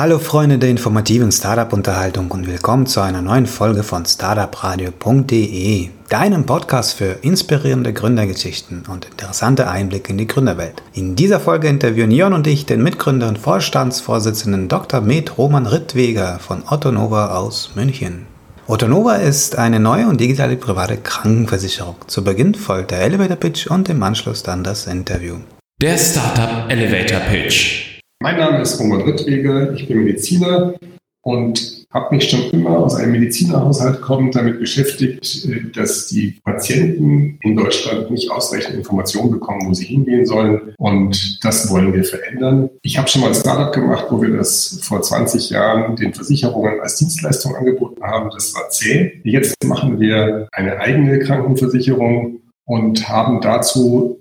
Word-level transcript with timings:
Hallo 0.00 0.18
Freunde 0.18 0.56
der 0.56 0.70
informativen 0.70 1.30
Startup-Unterhaltung 1.30 2.30
und 2.30 2.46
willkommen 2.46 2.86
zu 2.86 3.02
einer 3.02 3.20
neuen 3.20 3.44
Folge 3.44 3.82
von 3.82 4.06
startupradio.de, 4.06 5.90
deinem 6.08 6.46
Podcast 6.46 6.94
für 6.94 7.18
inspirierende 7.20 7.92
Gründergeschichten 7.92 8.84
und 8.90 9.04
interessante 9.04 9.68
Einblicke 9.68 10.12
in 10.12 10.16
die 10.16 10.26
Gründerwelt. 10.26 10.82
In 10.94 11.16
dieser 11.16 11.38
Folge 11.38 11.68
interviewen 11.68 12.12
Jon 12.12 12.32
und 12.32 12.46
ich 12.46 12.64
den 12.64 12.82
Mitgründer 12.82 13.28
und 13.28 13.38
Vorstandsvorsitzenden 13.38 14.68
Dr. 14.68 15.02
Med 15.02 15.36
Roman 15.36 15.66
Rittweger 15.66 16.38
von 16.38 16.62
Ottonova 16.66 17.36
aus 17.36 17.72
München. 17.74 18.24
Ottonova 18.68 19.16
ist 19.16 19.58
eine 19.58 19.80
neue 19.80 20.06
und 20.06 20.18
digitale 20.18 20.56
private 20.56 20.96
Krankenversicherung. 20.96 21.96
Zu 22.06 22.24
Beginn 22.24 22.54
folgt 22.54 22.92
der 22.92 23.02
Elevator 23.02 23.36
Pitch 23.36 23.66
und 23.66 23.90
im 23.90 24.02
Anschluss 24.02 24.42
dann 24.42 24.64
das 24.64 24.86
Interview. 24.86 25.34
Der 25.82 25.98
Startup 25.98 26.70
Elevator 26.70 27.20
Pitch. 27.20 27.89
Mein 28.22 28.36
Name 28.36 28.60
ist 28.60 28.78
Roman 28.78 29.00
Rittweger, 29.00 29.72
ich 29.72 29.88
bin 29.88 30.04
Mediziner 30.04 30.74
und 31.22 31.86
habe 31.90 32.14
mich 32.14 32.28
schon 32.28 32.50
immer 32.50 32.76
aus 32.76 32.94
einem 32.94 33.12
Medizinerhaushalt 33.12 34.02
kommend 34.02 34.36
damit 34.36 34.60
beschäftigt, 34.60 35.46
äh, 35.46 35.70
dass 35.72 36.08
die 36.08 36.38
Patienten 36.44 37.38
in 37.40 37.56
Deutschland 37.56 38.10
nicht 38.10 38.30
ausreichend 38.30 38.74
Informationen 38.74 39.30
bekommen, 39.30 39.66
wo 39.66 39.72
sie 39.72 39.86
hingehen 39.86 40.26
sollen. 40.26 40.74
Und 40.76 41.42
das 41.42 41.70
wollen 41.70 41.94
wir 41.94 42.04
verändern. 42.04 42.68
Ich 42.82 42.98
habe 42.98 43.08
schon 43.08 43.22
mal 43.22 43.28
ein 43.28 43.34
Startup 43.34 43.72
gemacht, 43.72 44.08
wo 44.10 44.20
wir 44.20 44.36
das 44.36 44.80
vor 44.82 45.00
20 45.00 45.48
Jahren 45.48 45.96
den 45.96 46.12
Versicherungen 46.12 46.78
als 46.78 46.96
Dienstleistung 46.96 47.56
angeboten 47.56 48.02
haben. 48.02 48.28
Das 48.30 48.54
war 48.54 48.68
zäh. 48.68 49.18
Jetzt 49.24 49.64
machen 49.64 49.98
wir 49.98 50.46
eine 50.52 50.78
eigene 50.78 51.20
Krankenversicherung 51.20 52.40
und 52.66 53.08
haben 53.08 53.40
dazu 53.40 54.19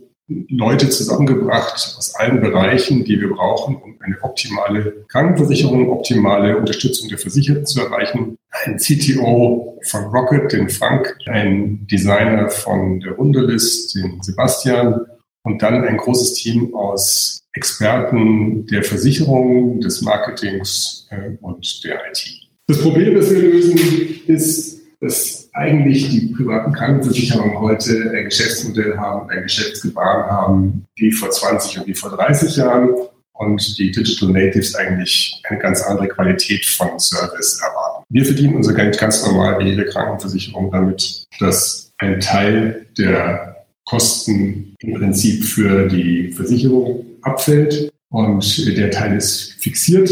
Leute 0.50 0.90
zusammengebracht 0.90 1.96
aus 1.98 2.16
allen 2.16 2.40
Bereichen, 2.40 3.04
die 3.04 3.20
wir 3.20 3.30
brauchen, 3.30 3.76
um 3.78 3.96
eine 4.00 4.16
optimale 4.22 5.06
Krankenversicherung, 5.08 5.90
optimale 5.90 6.58
Unterstützung 6.58 7.10
der 7.10 7.18
Versicherten 7.18 7.66
zu 7.66 7.82
erreichen. 7.82 8.38
Ein 8.66 8.78
CTO 8.78 9.80
von 9.90 10.03
Rocket, 10.06 10.52
den 10.52 10.70
Frank, 10.70 11.18
ein 11.26 11.88
Designer 11.88 12.50
von 12.50 13.00
der 13.00 13.18
Wunderlist, 13.18 13.95
den 13.95 14.22
Sebastian 14.22 15.02
und 15.44 15.62
dann 15.62 15.84
ein 15.84 15.98
großes 15.98 16.34
Team 16.34 16.75
aus 16.75 17.42
Experten 17.53 18.68
der 18.68 18.84
Versicherung, 18.84 19.81
des 19.81 20.02
Marketings 20.02 21.08
äh, 21.09 21.31
und 21.42 21.84
der 21.84 21.96
IT. 22.09 22.50
Das 22.68 22.81
Problem, 22.81 23.16
das 23.16 23.31
wir 23.31 23.42
lösen, 23.42 23.80
ist 24.28 24.80
dass 25.00 25.39
eigentlich 25.53 26.09
die 26.09 26.33
privaten 26.36 26.73
Krankenversicherungen 26.73 27.59
heute 27.59 28.11
ein 28.16 28.25
Geschäftsmodell 28.25 28.97
haben, 28.97 29.30
ein 29.30 29.44
Geschäftsgebaren 29.44 30.30
haben, 30.30 30.86
wie 30.95 31.11
vor 31.11 31.30
20 31.30 31.80
und 31.80 31.88
wie 31.88 31.95
vor 31.95 32.11
30 32.11 32.56
Jahren. 32.58 32.89
Und 33.33 33.78
die 33.78 33.91
Digital 33.91 34.30
Natives 34.30 34.75
eigentlich 34.75 35.41
eine 35.47 35.59
ganz 35.59 35.81
andere 35.83 36.09
Qualität 36.09 36.66
von 36.66 37.00
Service 37.00 37.61
erwarten. 37.61 38.03
Wir 38.09 38.25
verdienen 38.25 38.56
unser 38.56 38.73
Geld 38.73 38.97
ganz 38.97 39.25
normal 39.25 39.59
wie 39.59 39.69
jede 39.69 39.86
Krankenversicherung 39.86 40.69
damit, 40.72 41.23
dass 41.39 41.94
ein 42.00 42.19
Teil 42.19 42.88
der 42.97 43.66
Kosten 43.86 44.75
im 44.80 44.94
Prinzip 44.94 45.45
für 45.45 45.88
die 45.88 46.34
Versicherung 46.34 47.06
abfällt. 47.22 47.91
Und 48.09 48.78
der 48.78 48.91
Teil 48.91 49.16
ist 49.16 49.53
fixiert. 49.59 50.09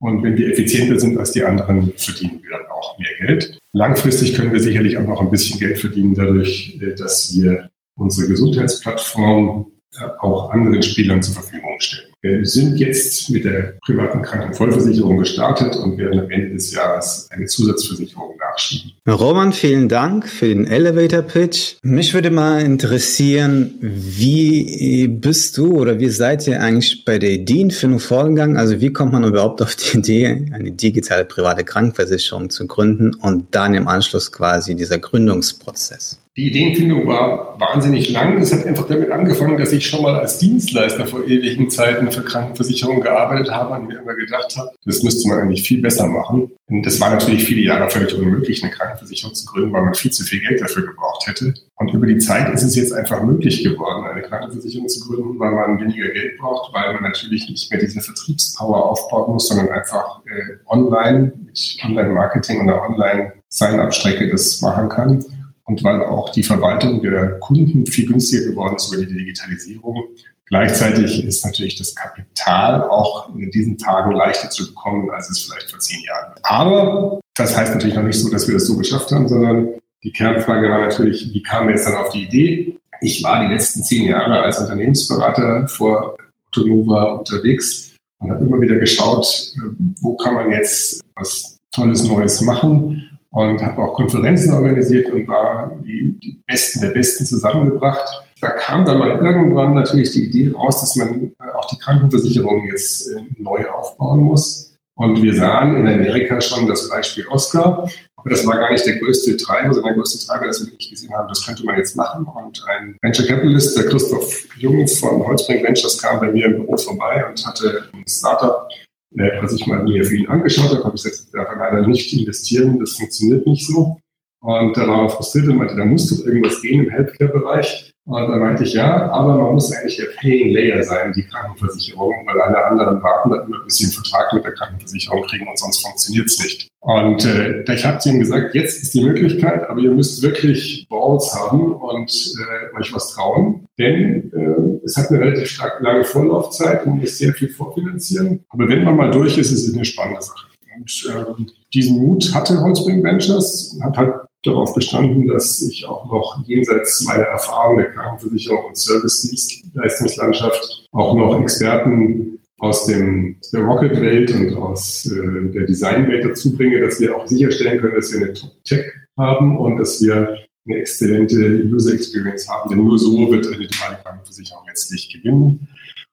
Und 0.00 0.22
wenn 0.22 0.36
wir 0.36 0.52
effizienter 0.52 1.00
sind 1.00 1.18
als 1.18 1.32
die 1.32 1.44
anderen, 1.44 1.92
verdienen 1.96 2.42
wir 2.42 2.67
mehr 2.98 3.26
Geld. 3.26 3.58
Langfristig 3.72 4.34
können 4.34 4.52
wir 4.52 4.60
sicherlich 4.60 4.96
auch 4.98 5.06
noch 5.06 5.20
ein 5.20 5.30
bisschen 5.30 5.58
Geld 5.58 5.78
verdienen 5.78 6.14
dadurch, 6.14 6.78
äh, 6.80 6.94
dass 6.94 7.34
wir 7.34 7.70
unsere 7.96 8.28
Gesundheitsplattform 8.28 9.66
äh, 9.98 10.04
auch 10.20 10.50
anderen 10.50 10.82
Spielern 10.82 11.22
zur 11.22 11.34
Verfügung 11.34 11.80
stellen. 11.80 12.12
Wir 12.20 12.44
sind 12.44 12.78
jetzt 12.78 13.30
mit 13.30 13.44
der 13.44 13.74
privaten 13.80 14.22
Krankenvollversicherung 14.22 15.18
gestartet 15.18 15.76
und 15.76 15.98
werden 15.98 16.18
am 16.18 16.28
Ende 16.28 16.50
des 16.50 16.74
Jahres 16.74 17.28
eine 17.30 17.46
Zusatzversicherung 17.46 18.36
nachschieben. 18.36 18.90
Roman, 19.06 19.52
vielen 19.52 19.88
Dank 19.88 20.28
für 20.28 20.48
den 20.48 20.66
Elevator 20.66 21.22
Pitch. 21.22 21.76
Mich 21.82 22.14
würde 22.14 22.32
mal 22.32 22.60
interessieren, 22.60 23.74
wie 23.80 25.06
bist 25.06 25.56
du 25.58 25.78
oder 25.78 26.00
wie 26.00 26.08
seid 26.08 26.48
ihr 26.48 26.60
eigentlich 26.60 27.04
bei 27.04 27.20
der 27.20 27.30
Ideenfindung 27.30 28.00
vorgegangen? 28.00 28.56
Also 28.56 28.80
wie 28.80 28.92
kommt 28.92 29.12
man 29.12 29.22
überhaupt 29.22 29.62
auf 29.62 29.76
die 29.76 29.98
Idee, 29.98 30.44
eine 30.52 30.72
digitale 30.72 31.24
private 31.24 31.62
Krankenversicherung 31.62 32.50
zu 32.50 32.66
gründen 32.66 33.14
und 33.14 33.46
dann 33.52 33.74
im 33.74 33.86
Anschluss 33.86 34.32
quasi 34.32 34.74
dieser 34.74 34.98
Gründungsprozess? 34.98 36.18
Die 36.38 36.46
Ideenfindung 36.50 37.04
war 37.08 37.58
wahnsinnig 37.58 38.10
lang. 38.10 38.40
Es 38.40 38.52
hat 38.52 38.64
einfach 38.64 38.86
damit 38.86 39.10
angefangen, 39.10 39.58
dass 39.58 39.72
ich 39.72 39.84
schon 39.84 40.02
mal 40.02 40.14
als 40.14 40.38
Dienstleister 40.38 41.04
vor 41.04 41.26
ewigen 41.26 41.68
Zeiten 41.68 42.12
für 42.18 42.24
Krankenversicherungen 42.24 43.02
gearbeitet 43.02 43.50
habe 43.50 43.74
und 43.74 43.88
mir 43.88 44.00
immer 44.00 44.14
gedacht 44.14 44.56
habe, 44.56 44.70
das 44.84 45.02
müsste 45.02 45.28
man 45.28 45.40
eigentlich 45.40 45.66
viel 45.66 45.80
besser 45.80 46.06
machen. 46.06 46.50
Und 46.68 46.84
das 46.84 47.00
war 47.00 47.10
natürlich 47.10 47.44
viele 47.44 47.62
Jahre 47.62 47.88
völlig 47.88 48.14
unmöglich, 48.14 48.62
eine 48.62 48.72
Krankenversicherung 48.72 49.34
zu 49.34 49.46
gründen, 49.46 49.72
weil 49.72 49.82
man 49.82 49.94
viel 49.94 50.10
zu 50.10 50.24
viel 50.24 50.40
Geld 50.40 50.60
dafür 50.60 50.86
gebraucht 50.86 51.26
hätte. 51.26 51.54
Und 51.76 51.92
über 51.94 52.06
die 52.06 52.18
Zeit 52.18 52.52
ist 52.52 52.62
es 52.62 52.76
jetzt 52.76 52.92
einfach 52.92 53.22
möglich 53.22 53.62
geworden, 53.62 54.04
eine 54.04 54.22
Krankenversicherung 54.22 54.88
zu 54.88 55.00
gründen, 55.00 55.38
weil 55.38 55.52
man 55.52 55.80
weniger 55.80 56.08
Geld 56.08 56.38
braucht, 56.38 56.74
weil 56.74 56.92
man 56.94 57.04
natürlich 57.04 57.48
nicht 57.48 57.70
mehr 57.70 57.80
diese 57.80 58.00
Vertriebspower 58.00 58.90
aufbauen 58.90 59.32
muss, 59.32 59.48
sondern 59.48 59.70
einfach 59.70 60.20
äh, 60.26 60.58
online 60.66 61.32
mit 61.46 61.78
Online-Marketing 61.84 62.60
und 62.60 62.70
einer 62.70 62.82
Online-Sign-up-Strecke 62.82 64.28
das 64.28 64.60
machen 64.60 64.88
kann 64.88 65.24
und 65.64 65.84
weil 65.84 66.02
auch 66.02 66.30
die 66.30 66.42
Verwaltung 66.42 67.02
der 67.02 67.38
Kunden 67.40 67.86
viel 67.86 68.06
günstiger 68.06 68.50
geworden 68.50 68.76
ist 68.76 68.92
über 68.92 69.04
die 69.04 69.14
Digitalisierung. 69.14 70.04
Gleichzeitig 70.48 71.24
ist 71.24 71.44
natürlich 71.44 71.76
das 71.76 71.94
Kapital 71.94 72.82
auch 72.88 73.34
in 73.36 73.50
diesen 73.50 73.76
Tagen 73.76 74.12
leichter 74.12 74.48
zu 74.48 74.68
bekommen, 74.68 75.10
als 75.10 75.30
es 75.30 75.44
vielleicht 75.44 75.70
vor 75.70 75.78
zehn 75.78 76.02
Jahren. 76.04 76.32
Aber 76.42 77.20
das 77.36 77.56
heißt 77.56 77.74
natürlich 77.74 77.96
noch 77.96 78.02
nicht 78.02 78.18
so, 78.18 78.30
dass 78.30 78.48
wir 78.48 78.54
das 78.54 78.66
so 78.66 78.76
geschafft 78.76 79.10
haben, 79.12 79.28
sondern 79.28 79.68
die 80.02 80.12
Kernfrage 80.12 80.70
war 80.70 80.80
natürlich, 80.80 81.32
wie 81.32 81.42
kam 81.42 81.66
wir 81.66 81.74
jetzt 81.74 81.86
dann 81.86 81.96
auf 81.96 82.10
die 82.10 82.24
Idee? 82.24 82.76
Ich 83.00 83.22
war 83.22 83.46
die 83.46 83.52
letzten 83.52 83.82
zehn 83.82 84.06
Jahre 84.06 84.40
als 84.40 84.58
Unternehmensberater 84.58 85.68
vor 85.68 86.16
Autonova 86.48 87.12
unterwegs 87.14 87.94
und 88.18 88.30
habe 88.30 88.44
immer 88.44 88.60
wieder 88.60 88.76
geschaut, 88.76 89.52
wo 90.00 90.16
kann 90.16 90.34
man 90.34 90.50
jetzt 90.50 91.02
was 91.14 91.58
Tolles 91.72 92.04
Neues 92.04 92.40
machen 92.40 93.18
und 93.30 93.62
habe 93.62 93.82
auch 93.82 93.94
Konferenzen 93.94 94.54
organisiert 94.54 95.10
und 95.10 95.28
war 95.28 95.70
die 95.84 96.40
Besten 96.46 96.80
der 96.80 96.88
Besten 96.88 97.26
zusammengebracht. 97.26 98.22
Da 98.40 98.50
kam 98.50 98.84
dann 98.84 98.98
mal 98.98 99.10
irgendwann 99.10 99.74
natürlich 99.74 100.12
die 100.12 100.26
Idee 100.26 100.52
raus, 100.54 100.80
dass 100.80 100.96
man 100.96 101.32
auch 101.54 101.66
die 101.66 101.78
Krankenversicherung 101.78 102.66
jetzt 102.66 103.08
äh, 103.08 103.22
neu 103.36 103.68
aufbauen 103.68 104.20
muss. 104.20 104.76
Und 104.94 105.22
wir 105.22 105.34
sahen 105.34 105.76
in 105.76 105.86
Amerika 105.86 106.40
schon 106.40 106.66
das 106.66 106.88
Beispiel 106.88 107.26
Oscar. 107.28 107.88
Aber 108.16 108.30
das 108.30 108.44
war 108.46 108.58
gar 108.58 108.72
nicht 108.72 108.84
der 108.84 108.98
größte 108.98 109.36
Treiber, 109.36 109.72
sondern 109.72 109.94
der 109.94 110.02
größte 110.02 110.26
Treiber, 110.26 110.46
dass 110.46 110.60
wir 110.60 110.72
wirklich 110.72 110.90
gesehen 110.90 111.12
haben, 111.14 111.28
das 111.28 111.46
könnte 111.46 111.64
man 111.64 111.76
jetzt 111.76 111.96
machen. 111.96 112.26
Und 112.26 112.64
ein 112.66 112.96
Venture 113.00 113.26
Capitalist, 113.26 113.76
der 113.76 113.86
Christoph 113.86 114.48
Jung 114.56 114.88
von 114.88 115.24
Holzbrink 115.24 115.62
Ventures, 115.62 116.02
kam 116.02 116.18
bei 116.18 116.32
mir 116.32 116.46
im 116.46 116.56
Büro 116.56 116.76
vorbei 116.76 117.24
und 117.28 117.46
hatte 117.46 117.84
ein 117.92 118.04
Startup 118.08 118.68
äh, 119.16 119.42
was 119.42 119.52
ich 119.54 119.66
mal 119.66 119.82
mir 119.82 120.04
für 120.04 120.16
ihn 120.16 120.28
angeschaut 120.28 120.70
habe, 120.70 120.84
habe 120.84 120.96
ich 120.96 121.02
gesagt, 121.02 121.28
da 121.32 121.44
kann 121.44 121.58
leider 121.58 121.86
nicht 121.86 122.12
investieren, 122.12 122.78
das 122.78 122.92
funktioniert 122.92 123.46
nicht 123.46 123.66
so. 123.66 123.98
Und 124.40 124.76
da 124.76 124.86
war 124.86 125.02
er 125.02 125.10
frustriert 125.10 125.48
und 125.48 125.56
meinte, 125.56 125.76
da 125.76 125.84
muss 125.84 126.10
doch 126.10 126.24
irgendwas 126.24 126.62
gehen 126.62 126.84
im 126.84 126.90
Healthcare-Bereich. 126.90 127.92
Und 128.08 128.26
dann 128.26 128.40
meinte 128.40 128.64
ich, 128.64 128.72
ja, 128.72 129.10
aber 129.10 129.36
man 129.36 129.52
muss 129.52 129.70
eigentlich 129.70 129.98
der 129.98 130.06
Paying 130.18 130.54
Layer 130.54 130.82
sein, 130.82 131.12
die 131.12 131.24
Krankenversicherung, 131.24 132.14
weil 132.26 132.40
alle 132.40 132.64
anderen 132.64 133.02
warten 133.02 133.30
dann 133.30 133.46
immer, 133.46 133.62
bis 133.64 133.76
sie 133.76 133.84
einen 133.84 133.92
Vertrag 133.92 134.32
mit 134.32 134.44
der 134.44 134.52
Krankenversicherung 134.52 135.24
kriegen 135.24 135.46
und 135.46 135.58
sonst 135.58 135.82
funktioniert 135.84 136.26
es 136.26 136.42
nicht. 136.42 136.68
Und 136.80 137.26
äh, 137.26 137.70
ich 137.70 137.84
habe 137.84 137.98
zu 137.98 138.08
ihm 138.08 138.20
gesagt, 138.20 138.54
jetzt 138.54 138.82
ist 138.82 138.94
die 138.94 139.04
Möglichkeit, 139.04 139.68
aber 139.68 139.78
ihr 139.80 139.90
müsst 139.90 140.22
wirklich 140.22 140.86
Balls 140.88 141.34
haben 141.34 141.74
und 141.74 142.34
äh, 142.38 142.78
euch 142.78 142.94
was 142.94 143.12
trauen, 143.12 143.66
denn 143.78 144.32
äh, 144.32 144.84
es 144.86 144.96
hat 144.96 145.10
eine 145.10 145.20
relativ 145.20 145.50
stark 145.50 145.78
lange 145.82 146.04
Vorlaufzeit 146.04 146.86
und 146.86 147.00
muss 147.00 147.18
sehr 147.18 147.34
viel 147.34 147.50
vorfinanzieren. 147.50 148.42
Aber 148.48 148.68
wenn 148.68 148.84
man 148.84 148.96
mal 148.96 149.10
durch 149.10 149.36
ist, 149.36 149.52
ist 149.52 149.68
es 149.68 149.74
eine 149.74 149.84
spannende 149.84 150.22
Sache. 150.22 150.46
Und 150.78 151.04
äh, 151.10 151.52
diesen 151.74 151.98
Mut 151.98 152.32
hatte 152.34 152.58
Holzbring 152.58 153.02
Ventures 153.02 153.78
hat 153.82 153.98
halt 153.98 154.14
darauf 154.44 154.74
bestanden, 154.74 155.26
dass 155.26 155.60
ich 155.62 155.86
auch 155.86 156.06
noch 156.06 156.44
jenseits 156.46 157.04
meiner 157.04 157.24
Erfahrung 157.24 157.78
der 157.78 157.90
Krankenversicherung 157.90 158.66
und 158.66 158.76
Service-Dienstleistungslandschaft 158.76 160.86
auch 160.92 161.14
noch 161.14 161.40
Experten 161.40 162.38
aus 162.58 162.86
dem, 162.86 163.36
der 163.52 163.62
Rocket-Welt 163.62 164.30
und 164.32 164.56
aus 164.56 165.06
äh, 165.06 165.52
der 165.52 165.66
Design-Welt 165.66 166.24
dazu 166.24 166.56
bringe, 166.56 166.80
dass 166.80 167.00
wir 167.00 167.16
auch 167.16 167.26
sicherstellen 167.26 167.80
können, 167.80 167.94
dass 167.94 168.12
wir 168.12 168.20
eine 168.20 168.32
Top-Tech 168.32 168.86
haben 169.16 169.58
und 169.58 169.78
dass 169.78 170.02
wir 170.02 170.36
eine 170.66 170.78
exzellente 170.78 171.64
User 171.64 171.94
Experience 171.94 172.48
haben, 172.48 172.70
denn 172.70 172.84
nur 172.84 172.98
so 172.98 173.30
wird 173.30 173.46
eine 173.46 173.66
duale 173.66 173.98
Krankenversicherung 174.02 174.64
letztlich 174.66 175.12
gewinnen. 175.12 175.68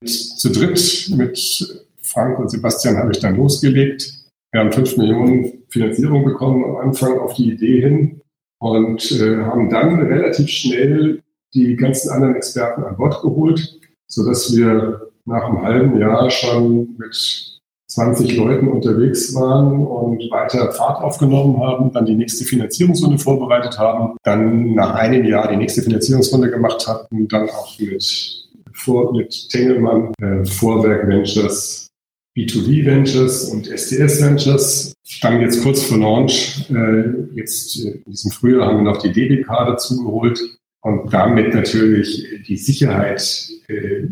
Zu 0.05 0.51
dritt 0.51 1.11
mit 1.15 1.85
Frank 2.01 2.39
und 2.39 2.49
Sebastian 2.49 2.97
habe 2.97 3.11
ich 3.11 3.19
dann 3.19 3.35
losgelegt. 3.35 4.24
Wir 4.55 4.61
haben 4.61 4.71
fünf 4.71 4.95
Millionen 4.95 5.65
Finanzierung 5.67 6.23
bekommen 6.23 6.63
am 6.63 6.77
Anfang 6.77 7.19
auf 7.19 7.33
die 7.33 7.51
Idee 7.51 7.81
hin 7.81 8.21
und 8.59 9.11
äh, 9.11 9.43
haben 9.43 9.69
dann 9.69 9.99
relativ 9.99 10.47
schnell 10.47 11.21
die 11.53 11.75
ganzen 11.75 12.09
anderen 12.11 12.37
Experten 12.37 12.85
an 12.85 12.95
Bord 12.95 13.21
geholt, 13.21 13.77
sodass 14.07 14.55
wir 14.55 15.11
nach 15.25 15.43
einem 15.43 15.61
halben 15.61 15.99
Jahr 15.99 16.29
schon 16.29 16.95
mit 16.97 17.59
20 17.89 18.37
Leuten 18.37 18.69
unterwegs 18.69 19.35
waren 19.35 19.85
und 19.85 20.21
weiter 20.31 20.71
Fahrt 20.71 21.03
aufgenommen 21.03 21.59
haben, 21.59 21.91
dann 21.91 22.05
die 22.05 22.15
nächste 22.15 22.45
Finanzierungsrunde 22.45 23.17
vorbereitet 23.17 23.77
haben, 23.77 24.15
dann 24.23 24.73
nach 24.73 24.95
einem 24.95 25.25
Jahr 25.25 25.49
die 25.49 25.57
nächste 25.57 25.81
Finanzierungsrunde 25.81 26.49
gemacht 26.49 26.87
hatten, 26.87 27.27
dann 27.27 27.49
auch 27.49 27.77
mit, 27.77 28.47
mit 29.11 29.49
Tengelmann, 29.49 30.13
äh, 30.21 30.45
Vorwerk 30.45 31.09
Ventures, 31.09 31.89
B2B 32.35 32.85
Ventures 32.85 33.45
und 33.45 33.67
SDS 33.67 34.21
Ventures. 34.21 34.93
Dann 35.21 35.41
jetzt 35.41 35.63
kurz 35.63 35.83
vor 35.83 35.97
Launch, 35.97 36.69
äh, 36.69 37.35
jetzt 37.35 37.79
äh, 37.85 38.01
in 38.05 38.11
diesem 38.11 38.31
Frühjahr 38.31 38.67
haben 38.67 38.83
wir 38.83 38.91
noch 38.91 39.01
die 39.01 39.11
DBK 39.11 39.47
dazu 39.67 40.03
geholt 40.03 40.39
und 40.81 41.13
damit 41.13 41.53
natürlich 41.53 42.27
die 42.47 42.57
Sicherheit 42.57 43.49
äh, 43.67 44.07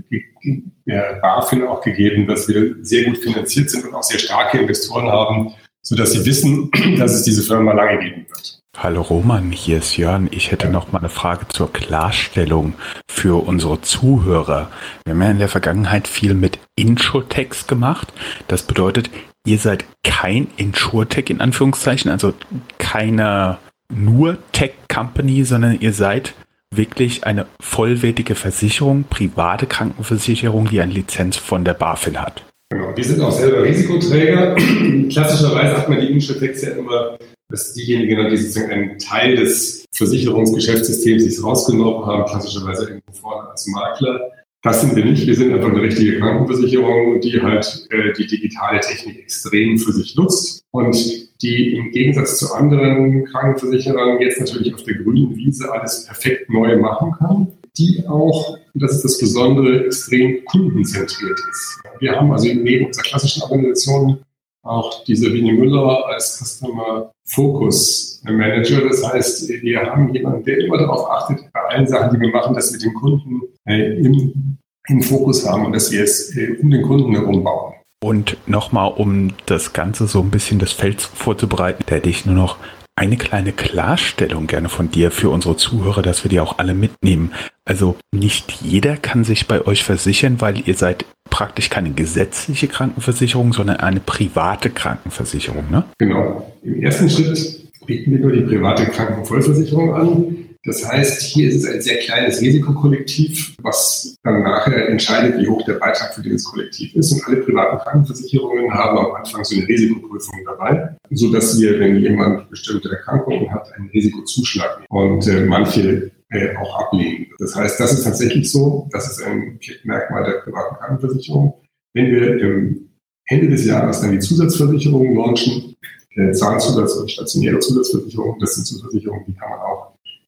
der 0.86 1.20
BaFin 1.22 1.64
auch 1.64 1.82
gegeben, 1.82 2.28
dass 2.28 2.48
wir 2.48 2.76
sehr 2.82 3.06
gut 3.06 3.18
finanziert 3.18 3.70
sind 3.70 3.86
und 3.86 3.94
auch 3.94 4.04
sehr 4.04 4.20
starke 4.20 4.60
Investoren 4.60 5.08
haben, 5.08 5.54
sodass 5.82 6.14
sie 6.14 6.26
wissen, 6.26 6.72
dass 6.98 7.14
es 7.14 7.24
diese 7.24 7.44
Firma 7.44 7.74
lange 7.74 8.00
geben 8.00 8.26
wird. 8.30 8.63
Hallo 8.76 9.02
Roman, 9.02 9.52
hier 9.52 9.78
ist 9.78 9.98
Jörn. 9.98 10.28
Ich 10.32 10.52
hätte 10.52 10.68
noch 10.68 10.92
mal 10.92 11.00
eine 11.00 11.10
Frage 11.10 11.48
zur 11.48 11.72
Klarstellung 11.72 12.74
für 13.08 13.46
unsere 13.46 13.82
Zuhörer. 13.82 14.72
Wir 15.06 15.14
haben 15.14 15.22
ja 15.22 15.32
in 15.32 15.40
der 15.40 15.48
Vergangenheit 15.48 16.08
viel 16.08 16.34
mit 16.34 16.60
Insurtechs 16.76 17.68
gemacht. 17.68 18.12
Das 18.48 18.64
bedeutet, 18.64 19.10
ihr 19.46 19.60
seid 19.60 19.86
kein 20.04 20.48
Insurtech 20.58 21.30
in 21.30 21.40
Anführungszeichen, 21.40 22.12
also 22.12 22.34
keine 22.80 23.60
nur 23.94 24.38
Tech-Company, 24.52 25.44
sondern 25.46 25.80
ihr 25.80 25.94
seid 25.94 26.34
wirklich 26.76 27.26
eine 27.26 27.46
vollwertige 27.62 28.36
Versicherung, 28.36 29.06
private 29.06 29.68
Krankenversicherung, 29.68 30.68
die 30.70 30.82
eine 30.82 30.94
Lizenz 30.94 31.38
von 31.38 31.64
der 31.64 31.76
BaFin 31.76 32.20
hat. 32.20 32.44
Genau, 32.72 32.96
wir 32.96 33.04
sind 33.04 33.22
auch 33.22 33.32
selber 33.32 33.64
Risikoträger. 33.64 34.56
Klassischerweise 35.10 35.78
hat 35.78 35.90
man 35.90 36.02
die 36.02 36.12
Insurtechs 36.12 36.64
ja 36.64 36.72
immer, 36.72 37.20
dass 37.54 37.72
diejenigen, 37.76 38.32
die 38.32 38.38
sozusagen 38.38 38.72
einen 38.72 38.98
Teil 38.98 39.36
des 39.36 39.86
Versicherungsgeschäftssystems 39.92 41.24
sich 41.24 41.44
rausgenommen 41.44 42.04
haben, 42.04 42.26
klassischerweise 42.26 42.86
irgendwo 42.86 43.14
vorne 43.14 43.52
als 43.52 43.68
Makler. 43.68 44.20
Das 44.64 44.82
sind 44.82 44.96
wir 44.96 45.06
nicht. 45.06 45.28
Wir 45.28 45.36
sind 45.36 45.54
einfach 45.54 45.70
eine 45.70 45.84
richtige 45.84 46.18
Krankenversicherung, 46.18 47.22
die 47.22 47.40
halt 47.40 47.88
äh, 47.92 48.12
die 48.14 48.26
digitale 48.26 48.80
Technik 48.80 49.20
extrem 49.20 49.78
für 49.78 49.92
sich 49.92 50.16
nutzt 50.16 50.64
und 50.72 50.96
die 51.44 51.76
im 51.76 51.92
Gegensatz 51.92 52.40
zu 52.40 52.52
anderen 52.56 53.26
Krankenversicherern 53.26 54.20
jetzt 54.20 54.40
natürlich 54.40 54.74
auf 54.74 54.82
der 54.84 54.96
grünen 54.96 55.36
Wiese 55.36 55.72
alles 55.72 56.06
perfekt 56.08 56.50
neu 56.50 56.78
machen 56.78 57.12
kann, 57.20 57.50
die 57.78 58.04
auch, 58.08 58.58
das 58.74 58.94
ist 58.94 59.04
das 59.06 59.20
Besondere, 59.20 59.86
extrem 59.86 60.44
kundenzentriert 60.46 61.40
ist. 61.52 61.84
Wir 62.00 62.14
haben 62.14 62.32
also 62.32 62.48
neben 62.48 62.88
unserer 62.88 63.04
klassischen 63.04 63.44
Organisation 63.44 64.24
auch 64.64 65.04
die 65.04 65.16
Sabine 65.16 65.54
Müller 65.54 66.06
als 66.08 66.38
Customer 66.40 67.12
Focus 67.28 68.22
Manager. 68.24 68.88
Das 68.88 69.06
heißt, 69.06 69.50
wir 69.50 69.82
haben 69.82 70.14
jemanden, 70.14 70.44
der 70.46 70.60
immer 70.60 70.78
darauf 70.78 71.10
achtet, 71.10 71.52
bei 71.52 71.60
allen 71.62 71.88
Sachen, 71.88 72.14
die 72.14 72.22
wir 72.22 72.32
machen, 72.32 72.56
dass 72.56 72.72
wir 72.72 72.80
den 72.80 72.94
Kunden 72.94 73.42
äh, 73.68 74.00
im, 74.00 74.58
im 74.88 75.02
Fokus 75.02 75.48
haben 75.48 75.66
und 75.66 75.74
dass 75.74 75.92
wir 75.92 76.04
es 76.04 76.36
äh, 76.36 76.58
um 76.62 76.72
den 76.72 76.82
Kunden 76.82 77.14
herum 77.14 77.44
bauen. 77.44 77.74
Und 78.04 78.38
nochmal, 78.48 78.92
um 78.98 79.34
das 79.46 79.72
Ganze 79.72 80.08
so 80.08 80.20
ein 80.20 80.30
bisschen 80.30 80.60
das 80.60 80.74
Feld 80.74 81.02
vorzubereiten, 81.02 81.84
hätte 81.88 82.10
ich 82.10 82.26
nur 82.26 82.36
noch 82.36 82.58
eine 82.96 83.18
kleine 83.18 83.52
Klarstellung 83.52 84.48
gerne 84.48 84.70
von 84.70 84.92
dir 84.92 85.12
für 85.12 85.30
unsere 85.30 85.58
Zuhörer, 85.58 86.02
dass 86.02 86.24
wir 86.24 86.30
die 86.30 86.40
auch 86.40 86.60
alle 86.60 86.74
mitnehmen. 86.74 87.32
Also 87.66 87.96
nicht 88.12 88.52
jeder 88.62 88.98
kann 88.98 89.24
sich 89.24 89.48
bei 89.48 89.66
euch 89.66 89.84
versichern, 89.84 90.40
weil 90.42 90.68
ihr 90.68 90.76
seid 90.76 91.06
praktisch 91.30 91.70
keine 91.70 91.92
gesetzliche 91.92 92.68
Krankenversicherung, 92.68 93.54
sondern 93.54 93.78
eine 93.78 94.00
private 94.00 94.70
Krankenversicherung, 94.70 95.72
ne? 95.72 95.86
Genau. 95.98 96.54
Im 96.62 96.84
ersten 96.84 97.10
Schritt 97.10 97.72
bieten 97.88 98.12
wir 98.12 98.20
nur 98.20 98.32
die 98.32 98.42
private 98.42 98.86
Krankenvollversicherung 98.86 99.94
an. 99.96 100.36
Das 100.66 100.88
heißt, 100.88 101.22
hier 101.22 101.50
ist 101.50 101.56
es 101.58 101.66
ein 101.66 101.82
sehr 101.82 101.98
kleines 101.98 102.40
Risikokollektiv, 102.40 103.58
was 103.62 104.16
dann 104.24 104.44
nachher 104.44 104.88
entscheidet, 104.88 105.38
wie 105.42 105.48
hoch 105.48 105.66
der 105.66 105.74
Beitrag 105.74 106.16
für 106.16 106.22
dieses 106.22 106.46
Kollektiv 106.46 106.96
ist. 106.96 107.12
Und 107.12 107.28
alle 107.28 107.38
privaten 107.38 107.80
Krankenversicherungen 107.80 108.74
haben 108.74 108.98
am 108.98 109.12
Anfang 109.12 109.44
so 109.44 109.58
eine 109.58 109.68
Risikoprüfung 109.68 110.40
dabei, 110.46 110.96
so 111.12 111.30
dass 111.34 111.60
wir, 111.60 111.80
wenn 111.82 112.00
jemand 112.00 112.50
bestimmte 112.50 112.90
Erkrankungen 112.90 113.52
hat, 113.52 113.74
einen 113.74 113.90
Risikozuschlag 113.90 114.86
und 114.88 115.28
äh, 115.28 115.42
manche 115.46 116.12
äh, 116.30 116.56
auch 116.56 116.80
ablehnen. 116.80 117.28
Das 117.40 117.54
heißt, 117.56 117.78
das 117.80 117.92
ist 117.92 118.04
tatsächlich 118.06 118.50
so. 118.50 118.88
Das 118.92 119.10
ist 119.12 119.22
ein 119.22 119.60
Merkmal 119.84 120.24
der 120.24 120.40
privaten 120.40 120.76
Krankenversicherung. 120.78 121.56
Wenn 121.94 122.06
wir 122.06 122.40
im 122.40 122.90
Ende 123.26 123.50
des 123.50 123.66
Jahres 123.66 124.00
dann 124.00 124.14
die 124.14 124.20
Zusatzversicherungen 124.20 125.14
launchen, 125.14 125.76
äh, 126.16 126.32
Zahnzusatz 126.32 126.94
und 126.94 127.12
stationäre 127.12 127.60
Zusatzversicherungen, 127.60 128.40
das 128.40 128.56
sind 128.56 128.66
Zusatzversicherungen, 128.66 129.26
die 129.28 129.34
kann 129.34 129.50
man 129.50 129.60
auch 129.60 129.73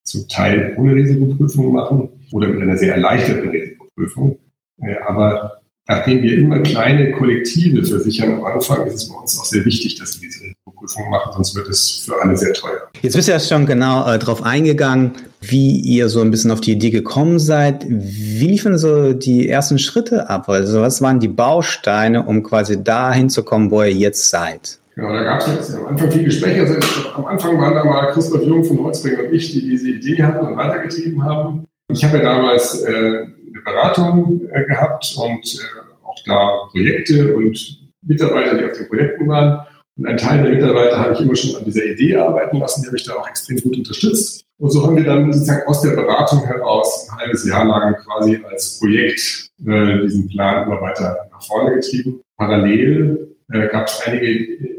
zum 0.06 0.28
Teil 0.28 0.75
ohne 0.78 0.96
Risikoprüfung 0.96 1.74
machen 1.74 2.10
oder 2.31 2.48
mit 2.48 2.62
einer 2.62 2.78
sehr 2.78 2.94
erleichterten 2.96 3.50
Risikoprüfung. 3.50 4.38
Äh, 4.81 4.96
aber 5.06 5.62
nachdem 5.88 6.22
wir 6.22 6.38
immer 6.38 6.60
kleine 6.60 7.12
Kollektive 7.12 7.84
versichern 7.84 8.34
am 8.34 8.46
Anfang, 8.46 8.86
ist 8.88 8.96
es 8.96 9.10
bei 9.10 9.16
uns 9.16 9.40
auch 9.40 9.46
sehr 9.46 9.66
wichtig, 9.66 9.96
dass 9.96 10.22
wir 10.22 10.28
diese 10.28 10.44
Risikoprüfung 10.44 11.10
machen, 11.10 11.34
sonst 11.34 11.56
wird 11.56 11.68
es 11.68 12.04
für 12.06 12.22
alle 12.22 12.38
sehr 12.38 12.54
teuer. 12.54 12.88
Jetzt 13.02 13.16
bist 13.16 13.28
du 13.28 13.31
ja 13.31 13.40
schon 13.40 13.66
genau 13.66 14.07
äh, 14.07 14.19
darauf 14.19 14.44
eingegangen, 14.44 15.13
wie 15.42 15.80
ihr 15.80 16.07
so 16.10 16.22
ein 16.22 16.31
bisschen 16.31 16.52
auf 16.52 16.62
die 16.62 16.74
Idee 16.74 16.92
gekommen 16.92 17.40
seid. 17.40 17.86
Wie 17.90 18.48
liefen 18.48 18.78
so 18.78 19.13
die 19.13 19.50
ersten 19.50 19.80
Schritte 19.80 20.30
ab? 20.30 20.50
Also 20.50 20.81
was 20.81 21.02
waren 21.02 21.19
die 21.19 21.28
Bausteine, 21.28 22.24
um 22.24 22.44
quasi 22.44 22.84
dahin 22.84 23.30
zu 23.30 23.44
kommen, 23.44 23.72
wo 23.72 23.81
ihr 23.81 23.92
jetzt 23.92 24.30
seid? 24.30 24.80
Genau, 24.95 25.12
da 25.12 25.24
gab 25.24 25.42
es 25.42 25.47
jetzt 25.47 25.75
am 25.75 25.88
Anfang 25.88 26.09
viele 26.09 26.24
Gespräche. 26.24 26.62
Also 26.62 26.75
am 27.15 27.25
Anfang 27.25 27.59
waren 27.59 27.75
da 27.75 27.83
mal 27.83 28.12
Christoph 28.13 28.44
Jung 28.44 28.63
von 28.63 28.80
Holzbring 28.80 29.19
und 29.19 29.33
ich, 29.33 29.51
die 29.51 29.62
diese 29.62 29.89
Idee 29.89 30.24
hatten 30.24 30.45
und 30.45 30.56
weitergetrieben 30.56 31.21
haben. 31.24 31.65
Ich 31.92 32.03
habe 32.03 32.18
ja 32.18 32.24
damals 32.24 32.81
äh, 32.83 32.88
eine 32.89 33.62
Beratung 33.63 34.42
äh, 34.51 34.63
gehabt 34.63 35.15
und 35.18 35.45
äh, 35.56 36.06
auch 36.06 36.15
da 36.25 36.69
Projekte 36.71 37.36
und 37.36 37.89
Mitarbeiter, 38.03 38.57
die 38.57 38.65
auf 38.65 38.77
den 38.77 38.88
Projekten 38.88 39.27
waren. 39.27 39.65
Und 39.97 40.07
ein 40.07 40.18
Teil 40.18 40.44
der 40.44 40.53
Mitarbeiter 40.53 40.97
habe 40.97 41.13
ich 41.13 41.21
immer 41.21 41.36
schon 41.36 41.57
an 41.57 41.65
dieser 41.65 41.86
Idee 41.86 42.15
arbeiten 42.15 42.57
lassen, 42.57 42.81
die 42.81 42.88
habe 42.88 42.97
ich 42.97 43.06
da 43.06 43.13
auch 43.13 43.27
extrem 43.27 43.57
gut 43.57 43.77
unterstützt. 43.77 44.45
Und 44.57 44.69
so 44.69 44.86
haben 44.86 44.95
wir 44.95 45.03
dann 45.03 45.31
sozusagen 45.33 45.68
aus 45.68 45.81
der 45.81 45.92
Beratung 45.92 46.45
heraus 46.45 47.09
ein 47.09 47.18
halbes 47.19 47.45
Jahr 47.45 47.65
lang 47.65 47.95
quasi 47.95 48.42
als 48.50 48.80
Projekt 48.80 49.50
äh, 49.65 50.01
diesen 50.03 50.30
Plan 50.30 50.65
immer 50.65 50.81
weiter 50.81 51.27
nach 51.31 51.44
vorne 51.44 51.75
getrieben. 51.75 52.21
Parallel 52.38 53.36
äh, 53.51 53.68
gab 53.68 53.88
es 53.88 54.01
einige 54.06 54.75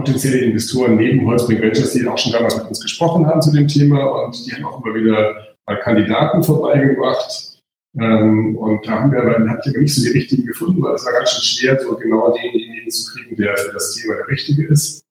potenzielle 0.00 0.38
Investoren 0.38 0.96
neben 0.96 1.26
Holzbring 1.26 1.60
Ventures, 1.60 1.92
die 1.92 2.06
auch 2.06 2.18
schon 2.18 2.32
damals 2.32 2.56
mit 2.56 2.66
uns 2.66 2.80
gesprochen 2.80 3.26
haben 3.26 3.40
zu 3.40 3.52
dem 3.52 3.68
Thema 3.68 4.04
und 4.04 4.46
die 4.46 4.52
haben 4.52 4.64
auch 4.64 4.84
immer 4.84 4.94
wieder 4.94 5.34
Kandidaten 5.76 6.42
vorbeigebracht. 6.42 7.60
Ähm, 7.98 8.56
und 8.56 8.86
da 8.86 9.00
haben 9.00 9.12
wir 9.12 9.20
aber, 9.20 9.48
habt 9.48 9.66
ihr 9.66 9.78
nicht 9.78 9.94
so 9.94 10.02
die 10.02 10.16
richtigen 10.16 10.46
gefunden, 10.46 10.82
weil 10.82 10.94
es 10.94 11.04
war 11.04 11.12
ganz 11.12 11.30
schön 11.30 11.42
schwer, 11.42 11.80
so 11.80 11.96
genau 11.96 12.32
denjenigen 12.32 12.90
zu 12.90 13.12
kriegen, 13.12 13.36
der 13.36 13.56
für 13.56 13.72
das 13.72 13.94
Thema 13.94 14.14
der 14.16 14.28
Richtige 14.28 14.66
ist. 14.68 15.02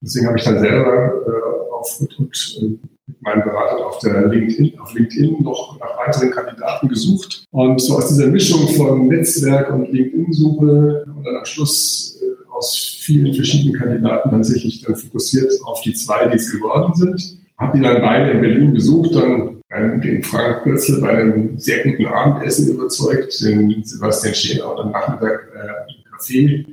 Deswegen 0.00 0.28
habe 0.28 0.38
ich 0.38 0.44
dann 0.44 0.60
selber 0.60 1.12
äh, 1.26 1.72
auf 1.74 2.00
mit, 2.00 2.18
mit, 2.20 2.58
mit 3.06 3.22
meinen 3.22 3.42
Beratern 3.42 3.82
auf 3.82 3.98
der 3.98 4.28
LinkedIn, 4.28 4.78
auf 4.78 4.94
LinkedIn 4.94 5.42
noch 5.42 5.78
nach 5.80 5.98
weiteren 5.98 6.30
Kandidaten 6.30 6.88
gesucht. 6.88 7.44
Und 7.50 7.80
so 7.80 7.96
aus 7.96 8.08
dieser 8.08 8.28
Mischung 8.28 8.68
von 8.68 9.08
Netzwerk 9.08 9.72
und 9.72 9.92
LinkedIn-Suche 9.92 11.06
und 11.06 11.24
dann 11.24 11.36
am 11.36 11.44
Schluss 11.44 12.17
aus 12.58 12.98
vielen 13.00 13.32
verschiedenen 13.32 13.78
Kandidaten 13.78 14.30
tatsächlich 14.30 14.82
dann 14.82 14.96
fokussiert 14.96 15.52
auf 15.64 15.80
die 15.82 15.94
zwei, 15.94 16.28
die 16.28 16.36
es 16.36 16.50
geworden 16.50 16.94
sind. 16.94 17.38
Habe 17.56 17.78
die 17.78 17.82
dann 17.82 18.02
beide 18.02 18.32
in 18.32 18.40
Berlin 18.40 18.74
besucht, 18.74 19.14
dann 19.14 19.58
den 19.70 20.22
Frank 20.22 20.62
Pürzel 20.62 21.00
bei 21.00 21.10
einem 21.10 21.58
sehr 21.58 21.84
guten 21.84 22.06
Abendessen 22.06 22.74
überzeugt, 22.74 23.38
den 23.42 23.84
Sebastian 23.84 24.34
Schener 24.34 24.72
und 24.72 24.80
am 24.80 24.92
Nachmittag 24.92 25.48
äh, 25.54 25.92
im 25.92 26.12
Café 26.12 26.66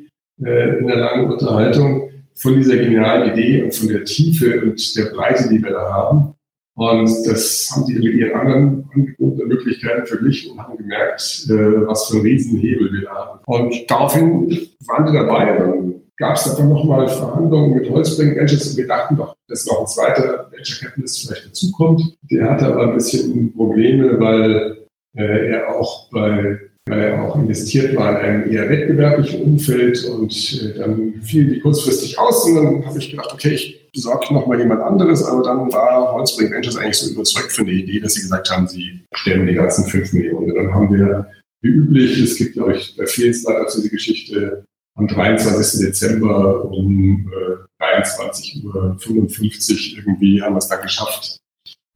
äh, 0.44 0.80
in 0.80 0.88
der 0.88 0.98
langen 0.98 1.32
Unterhaltung 1.32 2.10
von 2.36 2.56
dieser 2.56 2.77
genialen 2.77 3.34
Idee 3.34 3.63
und 3.63 3.74
von 3.74 3.89
der 3.89 4.04
Tiefe 4.06 4.62
und 4.62 4.98
der 4.98 5.06
Breite, 5.06 5.50
die 5.50 5.62
wir 5.62 5.72
da 5.72 5.92
haben. 5.92 6.35
Und 6.75 7.10
das 7.25 7.72
haben 7.74 7.86
die 7.86 7.94
mit 7.94 8.15
ihren 8.15 8.38
anderen 8.38 8.89
Angeboten 8.94 9.41
und 9.41 9.48
Möglichkeiten 9.48 10.05
verglichen 10.05 10.51
und 10.51 10.60
haben 10.60 10.77
gemerkt, 10.77 11.48
äh, 11.50 11.88
was 11.88 12.08
für 12.08 12.17
ein 12.17 12.24
Riesenhebel 12.24 12.91
wir 12.91 13.10
haben. 13.10 13.39
Und 13.46 13.89
daraufhin 13.89 14.70
waren 14.86 15.05
die 15.05 15.13
dabei. 15.13 15.58
Dann 15.58 15.96
gab 16.17 16.36
es 16.36 16.50
einfach 16.50 16.65
nochmal 16.65 17.08
Verhandlungen 17.08 17.75
mit 17.75 17.89
Holzbring 17.89 18.36
Ventures 18.36 18.72
und 18.72 18.77
wir 18.77 18.88
dachten 18.88 19.15
doch, 19.15 19.36
dass 19.48 19.65
noch 19.65 19.82
ein 19.82 19.88
zweiter 19.88 20.51
Venture 20.51 20.79
Capitalist 20.82 21.25
vielleicht 21.25 21.48
dazukommt. 21.48 22.17
Der 22.29 22.51
hatte 22.51 22.65
aber 22.67 22.88
ein 22.88 22.94
bisschen 22.96 23.53
Probleme, 23.53 24.20
weil 24.20 24.77
äh, 25.15 25.51
er 25.51 25.75
auch 25.75 26.10
bei 26.12 26.60
weil 26.88 27.00
er 27.00 27.24
auch 27.24 27.36
investiert 27.36 27.96
war 27.96 28.12
in 28.12 28.25
einem 28.25 28.51
eher 28.51 28.70
wettbewerblichen 28.70 29.42
Umfeld 29.42 30.04
und 30.06 30.62
äh, 30.62 30.77
dann 30.77 31.22
fielen 31.22 31.54
die 31.54 31.60
kurzfristig 31.60 32.20
aus 32.20 32.46
und 32.46 32.56
dann 32.56 32.86
habe 32.86 33.00
ich 33.00 33.10
gedacht, 33.10 33.34
okay, 33.34 33.54
ich 33.54 33.89
besorge 33.92 34.34
nochmal 34.34 34.60
jemand 34.60 34.82
anderes, 34.82 35.24
aber 35.24 35.42
dann 35.42 35.72
war 35.74 36.13
Holzbrink 36.13 36.51
Ventures 36.51 36.77
eigentlich 36.77 36.98
so 36.98 37.12
überzeugt 37.12 37.51
von 37.51 37.65
der 37.65 37.75
Idee, 37.75 38.00
dass 38.00 38.13
sie 38.13 38.22
gesagt 38.22 38.51
haben, 38.51 38.68
sie 38.68 39.01
stellen 39.13 39.48
die 39.48 39.54
ganzen 39.56 39.86
fünf 39.86 40.13
Millionen. 40.13 40.51
Und 40.51 40.56
dann 40.56 40.74
haben 40.74 40.94
wir, 40.94 41.27
wie 41.62 41.70
üblich, 41.70 42.22
es 42.22 42.36
gibt, 42.36 42.54
glaube 42.54 42.75
ich, 42.75 42.96
bei 42.98 43.08
vielen 43.08 43.34
Startups 43.34 43.75
diese 43.75 43.89
Geschichte, 43.89 44.65
am 44.98 45.08
23. 45.08 45.88
Dezember 45.88 46.65
um 46.65 47.30
äh, 47.32 47.84
23.55 47.84 48.63
Uhr 48.63 48.98
irgendwie 49.98 50.42
haben 50.42 50.54
wir 50.54 50.60
es 50.60 50.68
dann 50.68 50.82
geschafft, 50.82 51.38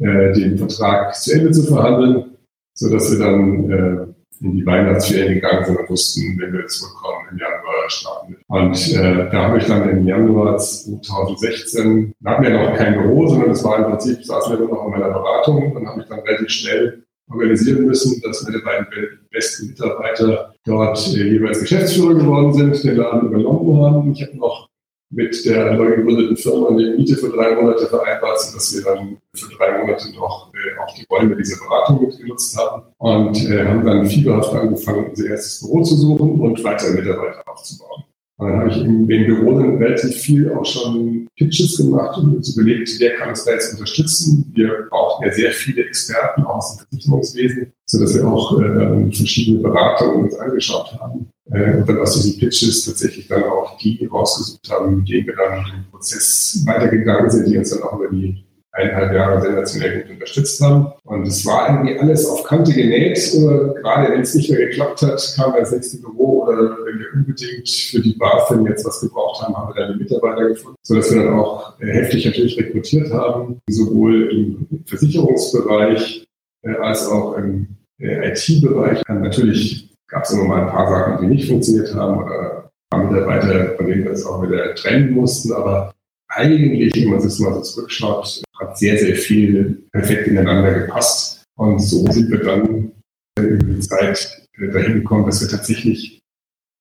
äh, 0.02 0.34
den 0.34 0.58
Vertrag 0.58 1.16
zu 1.16 1.34
Ende 1.34 1.52
zu 1.52 1.64
verhandeln, 1.64 2.38
so 2.76 2.90
dass 2.90 3.12
wir 3.12 3.20
dann 3.20 3.72
äh, 3.72 4.09
in 4.42 4.56
die 4.56 4.66
Weihnachtsferien 4.66 5.36
gegangen 5.36 5.66
sind 5.66 5.80
und 5.80 5.90
wussten, 5.90 6.40
wenn 6.40 6.54
wir 6.54 6.66
zurückkommen, 6.68 7.28
im 7.32 7.38
Januar 7.38 7.90
starten. 7.90 8.38
Und 8.48 8.94
äh, 8.94 9.30
da 9.30 9.48
habe 9.48 9.58
ich 9.58 9.66
dann 9.66 9.90
im 9.90 10.08
Januar 10.08 10.58
2016, 10.58 12.14
da 12.22 12.32
hatten 12.32 12.44
wir 12.44 12.50
noch 12.52 12.76
kein 12.76 12.94
Büro, 12.94 13.28
sondern 13.28 13.52
es 13.52 13.64
war 13.64 13.80
im 13.80 13.86
Prinzip, 13.86 14.24
saßen 14.24 14.54
wir 14.54 14.66
nur 14.66 14.76
noch 14.76 14.86
in 14.86 14.92
meiner 14.92 15.10
Beratung 15.10 15.72
und 15.74 15.88
habe 15.88 16.02
ich 16.02 16.08
dann 16.08 16.20
relativ 16.20 16.50
schnell 16.50 17.04
organisieren 17.30 17.86
müssen, 17.86 18.22
dass 18.22 18.44
meine 18.44 18.60
beiden 18.60 18.88
besten 19.32 19.68
Mitarbeiter 19.68 20.54
dort 20.66 20.98
äh, 21.16 21.24
jeweils 21.24 21.60
Geschäftsführer 21.60 22.16
geworden 22.16 22.54
sind, 22.54 22.84
den 22.84 22.98
Laden 22.98 23.30
übernommen 23.30 23.82
haben. 23.82 24.12
Ich 24.14 24.24
habe 24.24 24.38
noch 24.38 24.70
mit 25.12 25.44
der 25.46 25.74
neu 25.74 25.96
gegründeten 25.96 26.38
Firma 26.38 26.70
eine 26.70 26.96
Miete 26.96 27.16
für 27.16 27.30
drei 27.30 27.56
Monate 27.56 27.88
vereinbart, 27.88 28.40
sodass 28.42 28.76
wir 28.76 28.84
dann 28.84 29.18
für 29.36 29.56
drei 29.56 29.80
Monate 29.80 30.12
noch 30.16 30.52
auch 30.80 30.94
die 30.96 31.06
Räume 31.10 31.36
dieser 31.36 31.58
Beratung 31.58 32.02
mitgenutzt 32.02 32.58
haben 32.58 32.84
und 32.98 33.50
äh, 33.50 33.66
haben 33.66 33.86
dann 33.86 34.06
fieberhaft 34.06 34.54
angefangen, 34.54 35.10
unser 35.10 35.28
erstes 35.28 35.62
Büro 35.62 35.84
zu 35.84 35.96
suchen 35.96 36.40
und 36.40 36.64
weitere 36.64 36.94
Mitarbeiter 36.94 37.44
aufzubauen. 37.46 38.04
Und 38.38 38.48
dann 38.48 38.60
habe 38.60 38.70
ich 38.70 38.78
in 38.78 39.06
den 39.06 39.26
Büro 39.26 39.60
dann 39.60 39.78
relativ 39.78 40.16
viel 40.16 40.50
auch 40.54 40.66
schon 40.66 41.28
Pitches 41.36 41.76
gemacht 41.76 42.18
und 42.18 42.38
uns 42.38 42.56
überlegt, 42.56 42.90
wer 43.00 43.16
kann 43.16 43.30
uns 43.30 43.44
da 43.44 43.52
jetzt 43.52 43.74
unterstützen. 43.74 44.50
Wir 44.56 44.88
brauchen 44.90 45.26
ja 45.26 45.34
sehr 45.34 45.52
viele 45.52 45.84
Experten 45.86 46.44
aus 46.44 46.78
dem 46.78 46.86
Versicherungswesen, 46.88 47.74
sodass 47.86 48.16
wir 48.16 48.26
auch 48.26 48.60
äh, 48.62 49.12
verschiedene 49.12 49.60
Beratungen 49.60 50.24
uns 50.24 50.36
angeschaut 50.36 50.98
haben. 51.00 51.28
Äh, 51.52 51.78
und 51.78 51.90
dann 51.90 52.00
aus 52.00 52.14
diesen 52.14 52.40
Pitches 52.40 52.86
tatsächlich 52.86 53.28
dann 53.28 53.44
auch 53.44 53.78
die 53.78 54.06
rausgesucht 54.06 54.70
haben, 54.72 54.98
mit 55.00 55.10
denen 55.10 55.28
wir 55.28 55.36
dann 55.36 55.66
den 55.66 55.92
Prozess 55.92 56.64
weitergegangen 56.66 57.30
sind, 57.30 57.48
die 57.48 57.58
uns 57.58 57.72
dann 57.72 57.84
auch 57.84 58.00
über 58.00 58.10
die 58.10 58.46
eineinhalb 58.72 59.14
Jahre 59.14 59.42
sensationell 59.42 60.02
gut 60.02 60.12
unterstützt 60.12 60.62
haben. 60.62 60.88
Und 61.04 61.28
es 61.28 61.46
war 61.46 61.70
irgendwie 61.70 62.00
alles 62.00 62.26
auf 62.28 62.44
Kante 62.44 62.74
genäht. 62.74 63.20
Gerade 63.32 64.12
wenn 64.12 64.22
es 64.22 64.36
nicht 64.36 64.50
mehr 64.50 64.68
geklappt 64.68 65.02
hat, 65.02 65.34
kam 65.36 65.54
das 65.54 65.72
nächste 65.72 65.98
Büro 65.98 66.44
oder 66.44 66.78
wenn 66.86 67.00
wir 67.00 67.08
unbedingt 67.14 67.70
für 67.70 68.00
die 68.00 68.16
BaFin 68.16 68.66
jetzt 68.66 68.86
was 68.86 69.02
gebraucht 69.02 69.42
haben, 69.42 69.56
haben 69.56 69.74
wir 69.74 69.82
dann 69.82 69.94
die 69.94 70.04
Mitarbeiter 70.04 70.50
gefunden, 70.50 70.78
sodass 70.84 71.14
wir 71.14 71.24
dann 71.24 71.40
auch 71.40 71.80
äh, 71.80 71.88
heftig 71.88 72.26
natürlich 72.26 72.58
rekrutiert 72.58 73.12
haben, 73.12 73.60
sowohl 73.70 74.32
im 74.32 74.84
Versicherungsbereich 74.86 76.28
äh, 76.64 76.76
als 76.76 77.08
auch 77.08 77.38
im 77.38 77.68
äh, 78.00 78.32
IT-Bereich. 78.32 79.02
Natürlich 79.08 79.90
gab 80.08 80.24
es 80.24 80.32
immer 80.32 80.46
mal 80.46 80.62
ein 80.62 80.70
paar 80.70 80.90
Sachen, 80.90 81.22
die 81.22 81.36
nicht 81.36 81.50
funktioniert 81.50 81.94
haben 81.94 82.24
oder 82.24 82.70
paar 82.90 83.04
Mitarbeiter, 83.04 83.76
von 83.76 83.88
denen 83.88 84.04
wir 84.04 84.12
uns 84.12 84.26
auch 84.26 84.42
wieder 84.42 84.74
trennen 84.76 85.12
mussten, 85.12 85.54
aber 85.54 85.94
eigentlich, 86.30 86.94
wenn 86.96 87.12
man 87.12 87.22
sich 87.22 87.40
mal 87.40 87.54
so 87.56 87.62
zurückschaut, 87.62 88.44
hat 88.60 88.78
sehr, 88.78 88.98
sehr 88.98 89.16
viel 89.16 89.84
perfekt 89.92 90.28
ineinander 90.28 90.74
gepasst. 90.74 91.44
Und 91.58 91.80
so 91.80 92.06
sind 92.12 92.30
wir 92.30 92.40
dann 92.40 92.92
über 93.40 93.64
die 93.64 93.80
Zeit 93.80 94.48
äh, 94.58 94.68
dahin 94.70 94.96
gekommen, 94.96 95.26
dass 95.26 95.42
wir 95.42 95.50
tatsächlich 95.50 96.22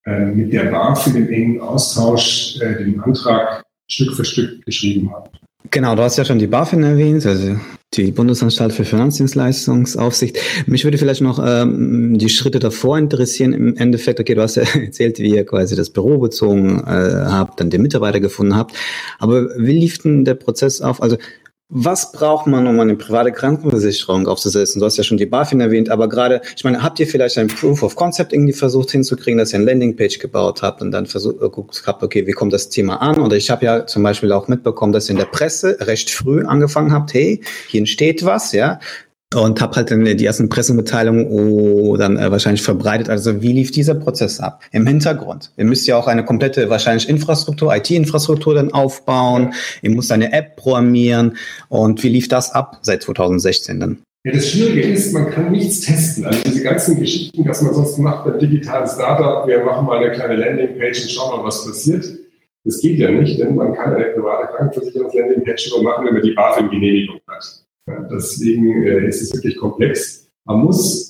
äh, 0.06 0.26
mit 0.26 0.52
der 0.52 0.64
BaFin 0.64 1.16
im 1.16 1.28
engen 1.28 1.61
Austausch 1.61 2.61
äh, 2.61 2.85
den 2.85 3.00
Antrag 3.00 3.62
Stück 3.90 4.14
für 4.14 4.25
Stück 4.25 4.64
geschrieben 4.64 5.11
haben. 5.12 5.30
Genau, 5.70 5.94
du 5.94 6.02
hast 6.02 6.16
ja 6.16 6.25
schon 6.25 6.38
die 6.38 6.47
BaFin 6.47 6.82
erwähnt, 6.82 7.26
also 7.26 7.56
die 7.94 8.12
Bundesanstalt 8.12 8.73
für 8.73 8.85
Finanzdienstleistungsaufsicht. 8.85 10.38
Mich 10.66 10.85
würde 10.85 10.99
vielleicht 10.99 11.20
noch 11.20 11.38
ähm, 11.44 12.16
die 12.18 12.28
Schritte 12.28 12.58
davor 12.58 12.99
interessieren. 12.99 13.52
Im 13.52 13.76
Endeffekt, 13.76 14.20
okay, 14.20 14.35
du 14.35 14.42
hast 14.42 14.56
ja 14.56 14.62
erzählt, 14.75 15.18
wie 15.18 15.35
ihr 15.35 15.44
quasi 15.44 15.75
das 15.75 15.90
Büro 15.90 16.18
bezogen 16.18 16.80
äh, 16.80 17.26
habt, 17.26 17.61
dann 17.61 17.70
den 17.70 17.82
Mitarbeiter 17.82 18.20
gefunden 18.20 18.56
habt. 18.56 18.76
Aber 19.18 19.49
wie 19.58 19.78
lief 19.78 19.99
denn 19.99 20.25
der 20.25 20.35
Prozess 20.35 20.80
auf? 20.80 21.02
Also 21.02 21.16
was 21.70 22.12
braucht 22.12 22.46
man, 22.46 22.66
um 22.66 22.80
eine 22.80 22.96
private 22.96 23.30
Krankenversicherung 23.30 24.26
aufzusetzen? 24.26 24.80
Du 24.80 24.87
hast 24.87 24.96
ja 24.96 25.04
schon 25.04 25.18
die 25.18 25.26
BaFin 25.26 25.60
erwähnt, 25.60 25.90
aber 25.90 26.08
gerade, 26.08 26.40
ich 26.56 26.64
meine, 26.64 26.82
habt 26.82 26.98
ihr 26.98 27.06
vielleicht 27.06 27.37
ein 27.37 27.48
Proof 27.48 27.82
of 27.82 27.94
Concept 27.94 28.32
irgendwie 28.32 28.54
versucht 28.54 28.90
hinzukriegen, 28.90 29.38
dass 29.38 29.52
ihr 29.52 29.56
eine 29.58 29.66
Landingpage 29.66 30.18
gebaut 30.18 30.62
habt 30.62 30.80
und 30.80 30.92
dann 30.92 31.04
versucht, 31.04 31.37
äh, 31.37 31.40
geguckt 31.40 31.82
habt, 31.87 32.02
okay, 32.02 32.26
wie 32.26 32.32
kommt 32.32 32.54
das 32.54 32.70
Thema 32.70 33.02
an? 33.02 33.18
Oder 33.18 33.37
ich 33.37 33.50
habe 33.50 33.66
ja 33.66 33.87
zum 33.87 34.02
Beispiel 34.02 34.32
auch 34.32 34.48
mitbekommen, 34.48 34.94
dass 34.94 35.10
ihr 35.10 35.12
in 35.12 35.18
der 35.18 35.26
Presse 35.26 35.76
recht 35.80 36.08
früh 36.08 36.42
angefangen 36.42 36.90
habt, 36.90 37.12
hey, 37.12 37.42
hier 37.68 37.80
entsteht 37.80 38.25
was, 38.25 38.52
ja, 38.52 38.80
und 39.35 39.61
habe 39.61 39.76
halt 39.76 39.90
dann 39.90 40.04
die 40.04 40.25
ersten 40.25 40.49
Pressemitteilungen 40.49 41.26
oh, 41.28 41.97
dann 41.97 42.16
äh, 42.16 42.30
wahrscheinlich 42.30 42.62
verbreitet. 42.62 43.11
Also 43.11 43.42
wie 43.42 43.52
lief 43.52 43.70
dieser 43.70 43.94
Prozess 43.94 44.40
ab? 44.40 44.62
Im 44.73 44.87
Hintergrund. 44.87 45.52
Ihr 45.56 45.66
müsst 45.66 45.87
ja 45.87 45.97
auch 45.97 46.06
eine 46.06 46.25
komplette 46.25 46.70
wahrscheinlich 46.70 47.08
Infrastruktur, 47.08 47.75
IT-Infrastruktur 47.76 48.54
dann 48.54 48.73
aufbauen. 48.73 49.52
Ihr 49.82 49.90
müsst 49.90 50.11
eine 50.12 50.32
App 50.32 50.56
programmieren. 50.56 51.37
Und 51.68 52.02
wie 52.02 52.08
lief 52.08 52.28
das 52.28 52.52
ab 52.52 52.78
seit 52.80 53.02
2016 53.02 53.80
dann? 53.80 53.99
Ja, 54.25 54.32
das 54.32 54.49
Schwierige 54.49 54.82
ist, 54.82 55.12
man 55.12 55.30
kann 55.30 55.52
nichts 55.52 55.80
testen. 55.80 56.25
Also 56.25 56.40
diese 56.44 56.62
ganzen 56.62 56.99
Geschichten, 56.99 57.47
was 57.47 57.62
man 57.62 57.75
sonst 57.75 57.99
macht 57.99 58.25
beim 58.25 58.38
digitalen 58.38 58.88
Startup, 58.88 59.47
wir 59.47 59.64
machen 59.64 59.87
mal 59.87 59.99
eine 59.99 60.11
kleine 60.11 60.37
Landingpage 60.37 61.02
und 61.02 61.11
schauen 61.11 61.38
mal, 61.38 61.47
was 61.47 61.64
passiert. 61.66 62.04
Das 62.64 62.80
geht 62.80 62.99
ja 62.99 63.11
nicht, 63.11 63.38
denn 63.38 63.54
man 63.54 63.75
kann 63.75 63.94
eine 63.94 64.06
private 64.06 64.52
Krankenversicherungs-Landingpage 64.54 65.70
nur 65.70 65.82
machen, 65.82 66.06
wenn 66.06 66.14
man 66.14 66.23
die 66.23 66.32
BaFin-Genehmigung 66.32 67.20
hat. 67.28 67.64
Deswegen 68.11 68.83
äh, 68.85 69.07
ist 69.07 69.23
es 69.23 69.35
wirklich 69.35 69.57
komplex. 69.57 70.28
Man 70.47 70.64
muss 70.64 71.09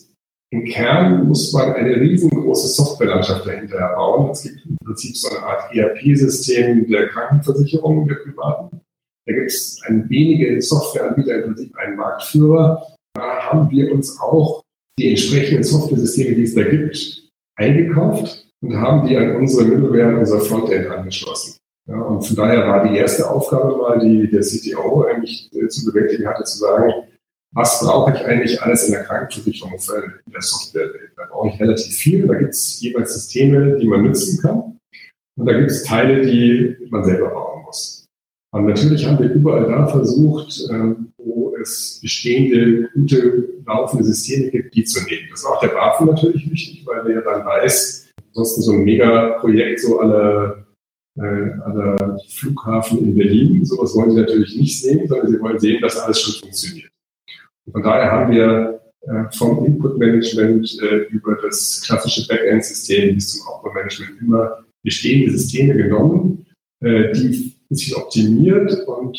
im 0.50 0.64
Kern 0.64 1.28
muss 1.28 1.52
man 1.52 1.74
eine 1.74 1.96
riesengroße 1.96 2.68
Softwarelandschaft 2.68 3.46
dahinter 3.46 3.92
bauen. 3.94 4.30
Es 4.30 4.42
gibt 4.42 4.64
im 4.64 4.78
Prinzip 4.82 5.16
so 5.16 5.28
eine 5.28 5.42
Art 5.44 5.74
ERP-System 5.74 6.88
der 6.88 7.08
Krankenversicherung 7.08 8.08
der 8.08 8.14
Privaten. 8.14 8.80
Da 9.26 9.34
gibt 9.34 9.50
es 9.50 9.78
ein 9.86 10.08
wenige 10.08 10.60
Softwareanbieter, 10.62 11.36
im 11.36 11.54
Prinzip 11.54 11.76
einen 11.76 11.96
Marktführer. 11.96 12.82
Da 13.14 13.50
haben 13.50 13.70
wir 13.70 13.92
uns 13.92 14.18
auch 14.20 14.62
die 14.98 15.10
entsprechenden 15.10 15.64
Software-Systeme, 15.64 16.34
die 16.34 16.44
es 16.44 16.54
da 16.54 16.64
gibt, 16.64 17.28
eingekauft 17.56 18.46
und 18.62 18.74
haben 18.74 19.06
die 19.06 19.18
an 19.18 19.36
unsere 19.36 19.66
Middleware, 19.66 20.18
unser 20.18 20.40
Frontend 20.40 20.86
angeschlossen. 20.86 21.57
Ja, 21.88 22.02
und 22.02 22.22
von 22.22 22.36
daher 22.36 22.68
war 22.68 22.86
die 22.86 22.96
erste 22.96 23.28
Aufgabe 23.28 23.76
mal, 23.76 23.98
die 23.98 24.30
der 24.30 24.42
CTO 24.42 25.04
eigentlich 25.04 25.50
äh, 25.54 25.68
zu 25.68 25.86
bewältigen 25.86 26.26
hatte, 26.26 26.44
zu 26.44 26.58
sagen, 26.58 26.92
was 27.52 27.80
brauche 27.80 28.12
ich 28.12 28.24
eigentlich 28.26 28.62
alles 28.62 28.84
in 28.86 28.92
der 28.92 29.04
Krankenversicherung 29.04 29.72
in 29.72 30.32
der 30.32 30.42
Software? 30.42 30.90
Da 31.16 31.22
brauche 31.30 31.48
ich 31.48 31.58
relativ 31.58 31.94
viel. 31.96 32.26
Da 32.26 32.34
gibt 32.34 32.50
es 32.50 32.78
jeweils 32.80 33.14
Systeme, 33.14 33.78
die 33.78 33.86
man 33.86 34.02
nutzen 34.02 34.38
kann. 34.42 34.78
Und 35.38 35.46
da 35.46 35.54
gibt 35.54 35.70
es 35.70 35.82
Teile, 35.82 36.26
die 36.26 36.76
man 36.90 37.04
selber 37.04 37.30
bauen 37.30 37.64
muss. 37.64 38.04
Und 38.52 38.66
natürlich 38.66 39.06
haben 39.06 39.18
wir 39.18 39.32
überall 39.32 39.64
da 39.64 39.86
versucht, 39.86 40.68
äh, 40.70 40.94
wo 41.16 41.54
es 41.60 42.00
bestehende, 42.02 42.90
gute, 42.92 43.48
laufende 43.66 44.04
Systeme 44.04 44.50
gibt, 44.50 44.74
die 44.74 44.84
zu 44.84 45.02
nehmen. 45.04 45.28
Das 45.30 45.40
ist 45.40 45.46
auch 45.46 45.60
der 45.60 45.68
BaFin 45.68 46.06
natürlich 46.06 46.50
wichtig, 46.50 46.84
weil 46.86 47.04
der 47.04 47.22
dann 47.22 47.46
weiß, 47.46 48.08
ansonsten 48.28 48.62
so 48.62 48.72
ein 48.72 48.84
Megaprojekt, 48.84 49.80
so 49.80 50.00
alle 50.00 50.57
äh, 50.57 50.57
an 51.18 51.74
der 51.74 52.18
Flughafen 52.28 52.98
in 52.98 53.14
Berlin. 53.16 53.64
Sowas 53.64 53.94
wollen 53.94 54.10
sie 54.10 54.20
natürlich 54.20 54.56
nicht 54.56 54.80
sehen, 54.80 55.08
sondern 55.08 55.32
sie 55.32 55.40
wollen 55.40 55.58
sehen, 55.58 55.80
dass 55.82 55.96
alles 55.96 56.20
schon 56.20 56.34
funktioniert. 56.40 56.90
Und 57.66 57.72
von 57.72 57.82
daher 57.82 58.10
haben 58.10 58.32
wir 58.32 58.80
äh, 59.02 59.24
vom 59.36 59.64
Input-Management 59.64 60.82
äh, 60.82 60.96
über 61.10 61.36
das 61.42 61.82
klassische 61.84 62.26
Backend-System 62.28 63.14
bis 63.14 63.32
zum 63.32 63.46
Output-Management 63.48 64.20
immer 64.20 64.64
bestehende 64.82 65.36
Systeme 65.36 65.74
genommen, 65.74 66.46
die 66.80 67.52
sich 67.70 67.96
optimiert 67.96 68.86
und 68.86 69.18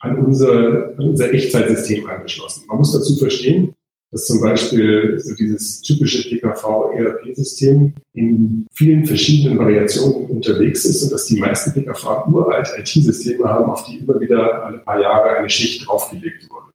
an 0.00 0.18
unser, 0.18 0.94
an 0.98 1.08
unser 1.08 1.32
Echtzeitsystem 1.32 2.06
angeschlossen. 2.06 2.64
Man 2.68 2.78
muss 2.78 2.92
dazu 2.92 3.16
verstehen, 3.16 3.74
dass 4.12 4.26
zum 4.26 4.40
Beispiel 4.40 5.18
so 5.20 5.34
dieses 5.34 5.82
typische 5.82 6.28
PKV-ERP-System 6.28 7.94
in 8.14 8.66
vielen 8.72 9.06
verschiedenen 9.06 9.58
Variationen 9.58 10.26
unterwegs 10.26 10.84
ist 10.84 11.02
und 11.04 11.12
dass 11.12 11.26
die 11.26 11.38
meisten 11.38 11.72
PKV 11.72 12.26
uralt 12.28 12.68
IT-Systeme 12.76 13.44
haben, 13.44 13.70
auf 13.70 13.84
die 13.84 13.98
immer 13.98 14.20
wieder 14.20 14.64
alle 14.64 14.78
paar 14.78 15.00
Jahre 15.00 15.36
eine 15.36 15.48
Schicht 15.48 15.86
draufgelegt 15.86 16.48
wurde. 16.50 16.72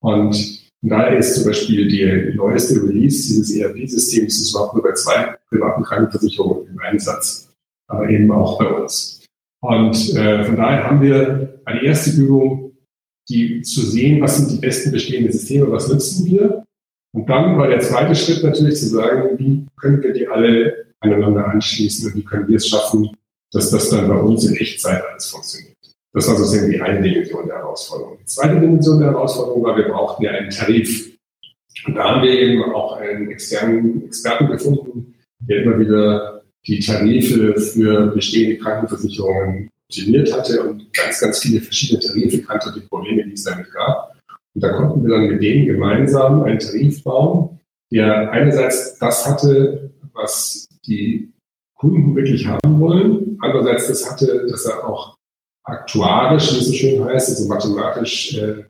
Und 0.00 0.64
daher 0.82 1.18
ist 1.18 1.34
zum 1.34 1.46
Beispiel 1.46 1.88
die 1.88 2.36
neueste 2.36 2.76
Release 2.82 3.26
dieses 3.28 3.56
ERP-Systems 3.56 4.40
ist 4.40 4.50
überhaupt 4.52 4.74
nur 4.74 4.82
bei 4.84 4.92
zwei 4.92 5.34
privaten 5.48 5.82
Krankenversicherungen 5.82 6.68
im 6.68 6.78
Einsatz, 6.78 7.48
aber 7.88 8.08
eben 8.08 8.30
auch 8.30 8.58
bei 8.58 8.66
uns. 8.66 9.24
Und 9.60 10.14
äh, 10.14 10.44
von 10.44 10.56
daher 10.56 10.84
haben 10.84 11.00
wir 11.00 11.58
eine 11.64 11.82
erste 11.82 12.10
Übung 12.20 12.63
die 13.28 13.62
zu 13.62 13.80
sehen, 13.80 14.20
was 14.20 14.36
sind 14.36 14.52
die 14.52 14.66
besten 14.66 14.92
bestehenden 14.92 15.32
Systeme, 15.32 15.70
was 15.70 15.88
nutzen 15.88 16.26
wir. 16.26 16.64
Und 17.12 17.28
dann 17.28 17.56
war 17.56 17.68
der 17.68 17.80
zweite 17.80 18.14
Schritt 18.14 18.42
natürlich 18.42 18.76
zu 18.76 18.86
sagen, 18.86 19.38
wie 19.38 19.66
können 19.80 20.02
wir 20.02 20.12
die 20.12 20.26
alle 20.26 20.86
aneinander 21.00 21.46
anschließen 21.46 22.10
und 22.10 22.16
wie 22.16 22.24
können 22.24 22.48
wir 22.48 22.56
es 22.56 22.68
schaffen, 22.68 23.10
dass 23.52 23.70
das 23.70 23.88
dann 23.90 24.08
bei 24.08 24.16
uns 24.16 24.44
in 24.44 24.56
Echtzeit 24.56 25.02
alles 25.10 25.28
funktioniert. 25.28 25.74
Das 26.12 26.28
war 26.28 26.36
sozusagen 26.36 26.70
die 26.70 26.80
eine 26.80 27.02
Dimension 27.02 27.46
der 27.46 27.56
Herausforderung. 27.56 28.18
Die 28.20 28.24
zweite 28.24 28.60
Dimension 28.60 29.00
der 29.00 29.10
Herausforderung 29.10 29.64
war, 29.64 29.76
wir 29.76 29.88
brauchten 29.88 30.22
ja 30.22 30.30
einen 30.32 30.50
Tarif. 30.50 31.12
Und 31.86 31.94
da 31.94 32.04
haben 32.04 32.22
wir 32.22 32.32
eben 32.32 32.62
auch 32.72 32.96
einen 32.96 33.30
externen 33.30 34.06
Experten 34.06 34.46
gefunden, 34.48 35.14
der 35.40 35.62
immer 35.62 35.78
wieder 35.78 36.42
die 36.66 36.80
Tarife 36.80 37.60
für 37.60 38.06
bestehende 38.08 38.58
Krankenversicherungen 38.58 39.70
optimiert 39.88 40.32
hatte 40.32 40.62
und 40.62 40.92
ganz, 40.92 41.20
ganz 41.20 41.38
viele 41.40 41.60
verschiedene 41.60 42.00
Tarife 42.00 42.42
kannte 42.42 42.72
die 42.74 42.86
Probleme, 42.86 43.24
die 43.24 43.32
es 43.32 43.44
damit 43.44 43.70
gab. 43.72 44.14
Und 44.54 44.62
da 44.62 44.72
konnten 44.72 45.04
wir 45.04 45.10
dann 45.10 45.28
mit 45.28 45.42
denen 45.42 45.66
gemeinsam 45.66 46.44
einen 46.44 46.58
Tarif 46.58 47.02
bauen, 47.02 47.60
der 47.92 48.30
einerseits 48.30 48.98
das 48.98 49.26
hatte, 49.28 49.90
was 50.12 50.68
die 50.86 51.32
Kunden 51.74 52.14
wirklich 52.14 52.46
haben 52.46 52.80
wollen, 52.80 53.36
andererseits 53.40 53.88
das 53.88 54.10
hatte, 54.10 54.46
dass 54.48 54.64
er 54.64 54.88
auch 54.88 55.16
aktuarisch, 55.64 56.52
wie 56.52 56.58
es 56.58 56.66
so 56.66 56.72
schön 56.72 57.04
heißt, 57.04 57.30
also 57.30 57.48
mathematisch 57.48 58.36
äh, 58.36 58.64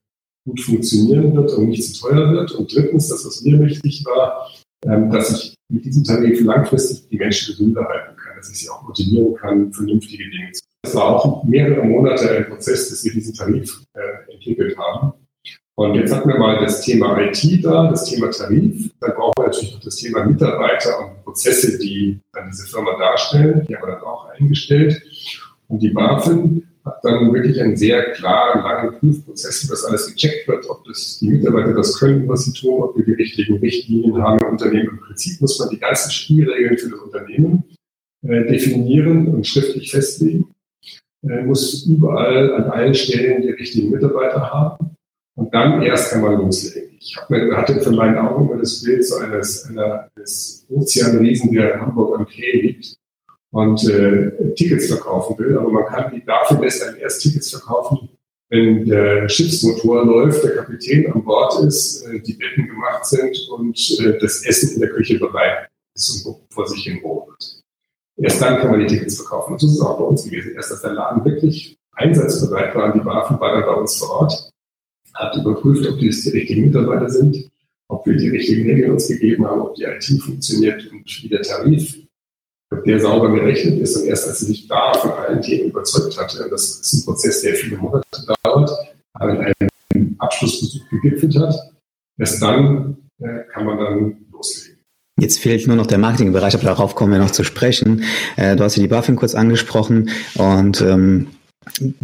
gut 0.45 0.61
funktionieren 0.61 1.35
wird 1.35 1.53
und 1.53 1.69
nicht 1.69 1.95
zu 1.95 2.01
teuer 2.01 2.33
wird. 2.33 2.53
Und 2.53 2.75
drittens, 2.75 3.09
das, 3.09 3.25
was 3.25 3.43
mir 3.43 3.59
wichtig 3.61 4.05
war, 4.05 4.51
ähm, 4.85 5.11
dass 5.11 5.33
ich 5.33 5.55
mit 5.71 5.85
diesem 5.85 6.05
Tarif 6.05 6.41
langfristig 6.43 7.09
die 7.09 7.17
Menschen 7.17 7.53
gesünder 7.53 7.85
halten 7.85 8.17
kann, 8.17 8.37
dass 8.37 8.51
ich 8.51 8.59
sie 8.59 8.69
auch 8.69 8.83
motivieren 8.83 9.35
kann, 9.35 9.73
vernünftige 9.73 10.25
Dinge 10.25 10.53
zu 10.53 10.63
tun. 10.63 10.74
Das 10.85 10.95
war 10.95 11.17
auch 11.17 11.45
mehrere 11.45 11.83
Monate 11.83 12.31
ein 12.31 12.47
Prozess, 12.47 12.91
bis 12.91 13.05
wir 13.07 13.13
diesen 13.13 13.35
Tarif 13.35 13.81
äh, 13.95 14.33
entwickelt 14.33 14.77
haben. 14.77 15.15
Und 15.77 15.95
jetzt 15.95 16.15
hatten 16.15 16.29
wir 16.29 16.39
mal 16.39 16.61
das 16.61 16.83
Thema 16.83 17.19
IT 17.19 17.65
da, 17.65 17.89
das 17.89 18.05
Thema 18.05 18.31
Tarif. 18.31 18.91
Dann 19.01 19.15
brauchen 19.15 19.33
wir 19.39 19.47
natürlich 19.47 19.73
noch 19.73 19.81
das 19.81 19.97
Thema 19.97 20.27
Mitarbeiter 20.27 21.01
und 21.01 21.25
Prozesse, 21.25 21.79
die 21.79 22.21
dann 22.35 22.51
diese 22.51 22.67
Firma 22.67 22.99
darstellen. 22.99 23.65
Die 23.67 23.75
haben 23.75 23.83
wir 23.83 23.95
dann 23.95 24.03
auch 24.03 24.29
eingestellt. 24.29 25.03
Und 25.69 25.83
die 25.83 25.89
BaFin 25.89 26.69
hat 26.85 26.99
dann 27.03 27.33
wirklich 27.33 27.59
einen 27.63 27.79
sehr 27.79 28.13
klaren, 28.13 28.63
langen 28.63 28.99
Prüfprozess, 28.99 29.67
wo 29.67 29.71
das 29.71 29.87
alles 29.87 30.15
gecheckt 30.15 30.47
wird, 30.47 30.69
ob 30.69 30.85
das 30.85 31.19
die 31.19 31.31
Mitarbeiter 31.31 31.73
das 31.73 31.99
können, 31.99 32.29
was 32.29 32.45
sie 32.45 32.53
tun, 32.53 32.83
ob 32.83 32.97
wir 32.99 33.07
die 33.07 33.15
richtigen 33.15 33.57
Richtlinien 33.57 34.23
haben 34.23 34.39
im 34.39 34.51
Unternehmen. 34.51 34.91
Im 34.91 35.01
Prinzip 35.01 35.41
muss 35.41 35.59
man 35.59 35.71
die 35.71 35.81
ganzen 35.81 36.11
Spielregeln 36.11 36.77
für 36.77 36.91
das 36.91 37.01
Unternehmen 37.01 37.65
äh, 38.23 38.45
definieren 38.45 39.29
und 39.29 39.47
schriftlich 39.47 39.91
festlegen. 39.91 40.54
Muss 41.25 41.87
überall 41.87 42.55
an 42.55 42.65
allen 42.71 42.95
Stellen 42.95 43.43
die 43.43 43.51
richtigen 43.51 43.91
Mitarbeiter 43.91 44.41
haben. 44.41 44.97
Und 45.37 45.53
dann 45.53 45.83
erst 45.83 46.15
man 46.17 46.37
loslegen. 46.37 46.97
Ich 47.01 47.17
hab, 47.17 47.29
hatte 47.57 47.81
für 47.81 47.91
meinen 47.91 48.19
Augen 48.19 48.49
immer 48.49 48.61
das 48.61 48.83
Bild 48.83 49.05
so 49.05 49.17
eines, 49.17 49.69
eines 49.69 50.67
Ozeanriesen, 50.71 51.53
der 51.53 51.75
in 51.75 51.81
Hamburg 51.81 52.19
am 52.19 52.27
Quai 52.27 52.61
liegt 52.63 52.97
und 53.51 53.89
äh, 53.89 54.55
Tickets 54.55 54.89
verkaufen 54.89 55.39
will. 55.39 55.59
Aber 55.59 55.71
man 55.71 55.87
kann 55.87 56.13
die 56.15 56.25
dafür 56.25 56.59
besser 56.59 56.97
erst 56.99 57.23
Tickets 57.23 57.51
verkaufen, 57.51 58.09
wenn 58.51 58.85
der 58.85 59.29
Schiffsmotor 59.29 60.05
läuft, 60.05 60.45
der 60.45 60.57
Kapitän 60.57 61.11
an 61.13 61.25
Bord 61.25 61.65
ist, 61.65 62.07
äh, 62.07 62.21
die 62.21 62.35
Betten 62.35 62.69
gemacht 62.69 63.07
sind 63.07 63.37
und 63.51 63.79
äh, 64.01 64.19
das 64.19 64.45
Essen 64.45 64.75
in 64.75 64.81
der 64.81 64.91
Küche 64.91 65.19
bereit 65.19 65.69
ist 65.95 66.25
und 66.27 66.37
vor 66.51 66.67
sich 66.67 66.85
hin 66.85 67.01
wird. 67.03 67.64
Erst 68.17 68.41
dann 68.41 68.61
kann 68.61 68.71
man 68.71 68.81
die 68.81 68.87
Tickets 68.87 69.17
verkaufen. 69.17 69.53
Und 69.55 69.59
so 69.61 69.67
ist 69.67 69.81
auch 69.81 69.99
bei 69.99 70.05
uns 70.05 70.25
gewesen. 70.25 70.53
Erst 70.55 70.73
als 70.73 70.83
der 70.83 70.93
Laden 70.93 71.25
wirklich 71.25 71.77
einsatzbereit 71.93 72.75
war, 72.75 72.93
die 72.93 73.05
Waffen 73.05 73.41
war 73.41 73.53
dann 73.53 73.67
bei 73.67 73.75
uns 73.75 73.97
vor 73.97 74.11
Ort, 74.21 74.51
hat 75.15 75.37
überprüft, 75.37 75.89
ob 75.89 75.99
die 75.99 76.09
richtigen 76.09 76.67
Mitarbeiter 76.67 77.09
sind, 77.09 77.51
ob 77.89 78.07
wir 78.07 78.17
die 78.17 78.31
richtigen 78.31 78.69
Regeln 78.69 78.93
uns 78.93 79.09
gegeben 79.09 79.47
haben, 79.47 79.61
ob 79.61 79.75
die 79.75 79.85
IT 79.85 80.05
funktioniert 80.23 80.91
und 80.91 81.05
wie 81.23 81.29
der 81.29 81.43
Tarif 81.43 82.05
der 82.87 83.01
sauber 83.01 83.31
gerechnet 83.31 83.81
ist 83.81 83.97
und 83.97 84.07
erst 84.07 84.29
als 84.29 84.41
sie 84.41 84.47
sich 84.47 84.67
da 84.67 84.93
von 84.95 85.13
allen 85.13 85.41
Themen 85.41 85.71
überzeugt 85.71 86.19
hatte, 86.19 86.49
das 86.51 86.81
ist 86.81 86.93
ein 86.93 87.05
Prozess, 87.05 87.43
der 87.43 87.55
viele 87.55 87.77
Monate 87.77 88.05
dauert, 88.43 88.71
aber 89.13 89.31
in 89.31 89.39
einem 89.39 90.17
Abschlussbesuch 90.19 90.83
gegipfelt 90.91 91.37
hat, 91.39 91.55
erst 92.19 92.43
dann 92.43 92.97
äh, 93.21 93.45
kann 93.53 93.67
man 93.67 93.79
dann 93.79 94.27
loslegen. 94.33 94.74
Jetzt 95.21 95.39
fehlt 95.39 95.67
nur 95.67 95.77
noch 95.77 95.87
der 95.87 95.99
Marketingbereich, 95.99 96.55
aber 96.55 96.65
darauf 96.65 96.95
kommen 96.97 97.13
wir 97.13 97.21
noch 97.21 97.31
zu 97.31 97.45
sprechen. 97.45 98.03
Äh, 98.37 98.57
du 98.57 98.65
hast 98.65 98.77
ja 98.77 98.83
die 98.83 98.89
BaFin 98.89 99.15
kurz 99.15 99.35
angesprochen 99.35 100.11
und 100.37 100.81
ähm, 100.81 101.29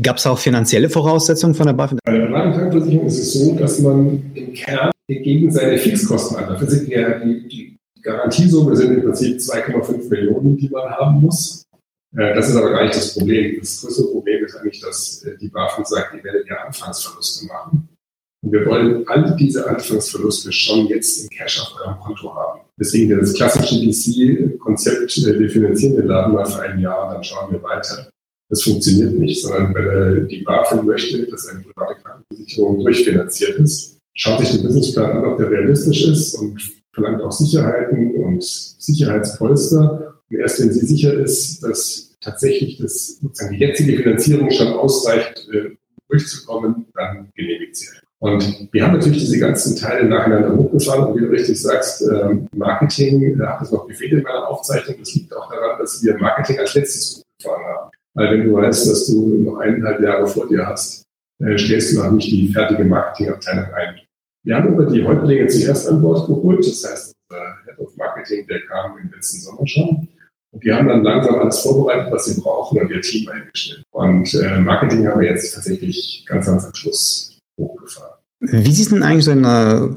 gab 0.00 0.18
es 0.18 0.26
auch 0.26 0.38
finanzielle 0.38 0.88
Voraussetzungen 0.88 1.54
von 1.54 1.66
der 1.66 1.72
BaFin? 1.72 1.98
Bei 2.04 2.12
der 2.12 2.26
Privatkrankenversicherung 2.26 3.06
ist 3.06 3.18
es 3.18 3.32
so, 3.32 3.54
dass 3.56 3.80
man 3.80 4.30
im 4.34 4.52
Kern 4.52 4.90
gegen 5.08 5.50
seine 5.50 5.76
Fixkosten 5.76 6.36
an. 6.36 6.50
Dafür 6.50 6.68
sind 6.68 6.88
ja 6.88 7.18
die, 7.18 7.48
die 7.48 7.76
Garantiesumme 8.02 8.76
sind 8.76 8.92
im 8.92 9.02
Prinzip 9.02 9.38
2,5 9.38 10.08
Millionen, 10.08 10.56
die 10.56 10.68
man 10.68 10.88
haben 10.90 11.20
muss. 11.20 11.64
Äh, 12.16 12.34
das 12.34 12.48
ist 12.48 12.56
aber 12.56 12.70
gar 12.70 12.84
nicht 12.84 12.94
das 12.94 13.14
Problem. 13.14 13.58
Das 13.58 13.80
größte 13.80 14.04
Problem 14.04 14.44
ist 14.44 14.56
eigentlich, 14.56 14.80
dass 14.80 15.24
äh, 15.24 15.36
die 15.38 15.48
BaFin 15.48 15.84
sagt, 15.84 16.14
ihr 16.14 16.24
werdet 16.24 16.48
ja 16.48 16.56
Anfangsverluste 16.66 17.46
machen. 17.46 17.88
Und 18.42 18.52
wir 18.52 18.64
wollen 18.66 19.06
all 19.06 19.36
diese 19.36 19.68
Anfangsverluste 19.68 20.52
schon 20.52 20.86
jetzt 20.86 21.24
im 21.24 21.28
Cash 21.28 21.60
auf 21.60 21.78
eurem 21.80 21.98
Konto 21.98 22.34
haben. 22.34 22.59
Deswegen 22.80 23.20
das 23.20 23.34
klassische 23.34 23.78
DC-Konzept, 23.78 25.18
äh, 25.18 25.38
wir 25.38 25.50
finanzieren 25.50 25.96
den 25.96 26.06
Laden 26.06 26.32
mal 26.32 26.46
für 26.46 26.62
ein 26.62 26.80
Jahr, 26.80 27.12
dann 27.12 27.22
schauen 27.22 27.52
wir 27.52 27.62
weiter. 27.62 28.10
Das 28.48 28.62
funktioniert 28.62 29.12
nicht, 29.14 29.42
sondern 29.42 29.74
wenn 29.74 30.26
die 30.26 30.42
BaFin 30.42 30.86
möchte, 30.86 31.26
dass 31.26 31.46
eine 31.46 31.60
private 31.60 32.00
Krankenversicherung 32.02 32.80
durchfinanziert 32.80 33.58
ist, 33.60 33.98
schaut 34.14 34.40
sich 34.40 34.52
den 34.52 34.62
Businessplan 34.62 35.18
an, 35.18 35.24
ob 35.24 35.38
der 35.38 35.50
realistisch 35.50 36.08
ist 36.08 36.34
und 36.34 36.58
verlangt 36.92 37.22
auch 37.22 37.30
Sicherheiten 37.30 38.16
und 38.16 38.42
Sicherheitspolster. 38.42 40.14
Und 40.30 40.36
erst 40.38 40.60
wenn 40.60 40.72
sie 40.72 40.86
sicher 40.86 41.12
ist, 41.12 41.62
dass 41.62 42.16
tatsächlich 42.20 42.78
das, 42.78 43.18
sozusagen 43.20 43.54
die 43.54 43.60
jetzige 43.60 43.98
Finanzierung 43.98 44.50
schon 44.50 44.68
ausreicht, 44.68 45.46
äh, 45.52 45.76
durchzukommen, 46.08 46.86
dann 46.94 47.30
genehmigt 47.36 47.76
sie. 47.76 47.86
Und 48.22 48.68
wir 48.72 48.84
haben 48.84 48.92
natürlich 48.92 49.20
diese 49.20 49.38
ganzen 49.38 49.76
Teile 49.76 50.06
nacheinander 50.06 50.54
hochgefahren. 50.54 51.06
Und 51.06 51.16
wie 51.16 51.24
du 51.24 51.30
richtig 51.30 51.60
sagst, 51.60 52.02
ähm, 52.02 52.46
Marketing, 52.54 53.38
da 53.38 53.54
hat 53.54 53.62
es 53.62 53.72
noch 53.72 53.86
gefehlt 53.86 54.12
in 54.12 54.22
meiner 54.22 54.46
Aufzeichnung. 54.46 54.96
Das 54.98 55.14
liegt 55.14 55.34
auch 55.34 55.50
daran, 55.50 55.78
dass 55.78 56.02
wir 56.02 56.18
Marketing 56.18 56.58
als 56.58 56.74
letztes 56.74 57.22
hochgefahren 57.40 57.64
haben. 57.64 57.90
Weil 58.14 58.30
wenn 58.32 58.46
du 58.46 58.56
weißt, 58.56 58.90
dass 58.90 59.06
du 59.06 59.26
noch 59.44 59.58
eineinhalb 59.58 60.00
Jahre 60.00 60.26
vor 60.26 60.46
dir 60.48 60.66
hast, 60.66 61.04
äh, 61.42 61.56
stellst 61.56 61.94
du 61.94 62.02
noch 62.02 62.10
nicht 62.10 62.30
die 62.30 62.52
fertige 62.52 62.84
Marketingabteilung 62.84 63.72
ein. 63.72 64.00
Wir 64.44 64.56
haben 64.56 64.74
aber 64.74 64.86
die 64.86 65.04
Häuptlinge 65.04 65.46
zuerst 65.46 65.88
an 65.88 66.02
Bord 66.02 66.26
geholt. 66.26 66.66
Das 66.66 66.90
heißt, 66.90 67.14
unser 67.30 67.56
Head 67.64 67.78
of 67.78 67.96
Marketing, 67.96 68.46
der 68.46 68.60
kam 68.66 68.98
im 68.98 69.10
letzten 69.12 69.40
Sommer 69.40 69.66
schon. 69.66 70.08
Und 70.52 70.64
die 70.64 70.72
haben 70.72 70.88
dann 70.88 71.04
langsam 71.04 71.36
alles 71.36 71.60
vorbereitet, 71.60 72.12
was 72.12 72.26
sie 72.26 72.40
brauchen 72.40 72.80
und 72.80 72.90
ihr 72.90 73.00
Team 73.00 73.30
eingestellt. 73.30 73.82
Und 73.92 74.34
äh, 74.34 74.58
Marketing 74.58 75.06
haben 75.06 75.20
wir 75.20 75.28
jetzt 75.30 75.54
tatsächlich 75.54 76.24
ganz, 76.28 76.46
ganz 76.46 76.66
am 76.66 76.74
Schluss 76.74 77.38
hochgefahren. 77.58 78.09
Wie 78.42 78.72
sieht 78.72 78.90
denn 78.90 79.02
eigentlich 79.02 79.26
so 79.26 79.32
eine 79.32 79.94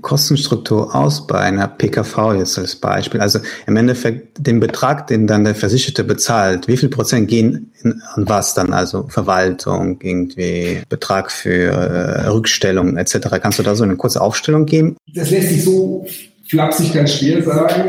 Kostenstruktur 0.00 0.92
aus 0.96 1.28
bei 1.28 1.38
einer 1.38 1.68
PKV 1.68 2.34
jetzt 2.36 2.58
als 2.58 2.74
Beispiel? 2.74 3.20
Also 3.20 3.38
im 3.68 3.76
Endeffekt 3.76 4.44
den 4.44 4.58
Betrag, 4.58 5.06
den 5.06 5.28
dann 5.28 5.44
der 5.44 5.54
Versicherte 5.54 6.02
bezahlt, 6.02 6.66
wie 6.66 6.76
viel 6.76 6.88
Prozent 6.88 7.28
gehen 7.28 7.72
in, 7.82 8.02
an 8.14 8.28
was 8.28 8.54
dann? 8.54 8.72
Also 8.72 9.06
Verwaltung, 9.08 10.00
irgendwie 10.02 10.80
Betrag 10.88 11.30
für 11.30 11.70
äh, 11.70 12.26
Rückstellung 12.26 12.96
etc. 12.96 13.28
Kannst 13.40 13.60
du 13.60 13.62
da 13.62 13.76
so 13.76 13.84
eine 13.84 13.96
kurze 13.96 14.20
Aufstellung 14.20 14.66
geben? 14.66 14.96
Das 15.14 15.30
lässt 15.30 15.50
sich 15.50 15.62
so 15.62 16.04
flapsig 16.48 16.92
ganz 16.92 17.12
schwer 17.12 17.44
sagen. 17.44 17.84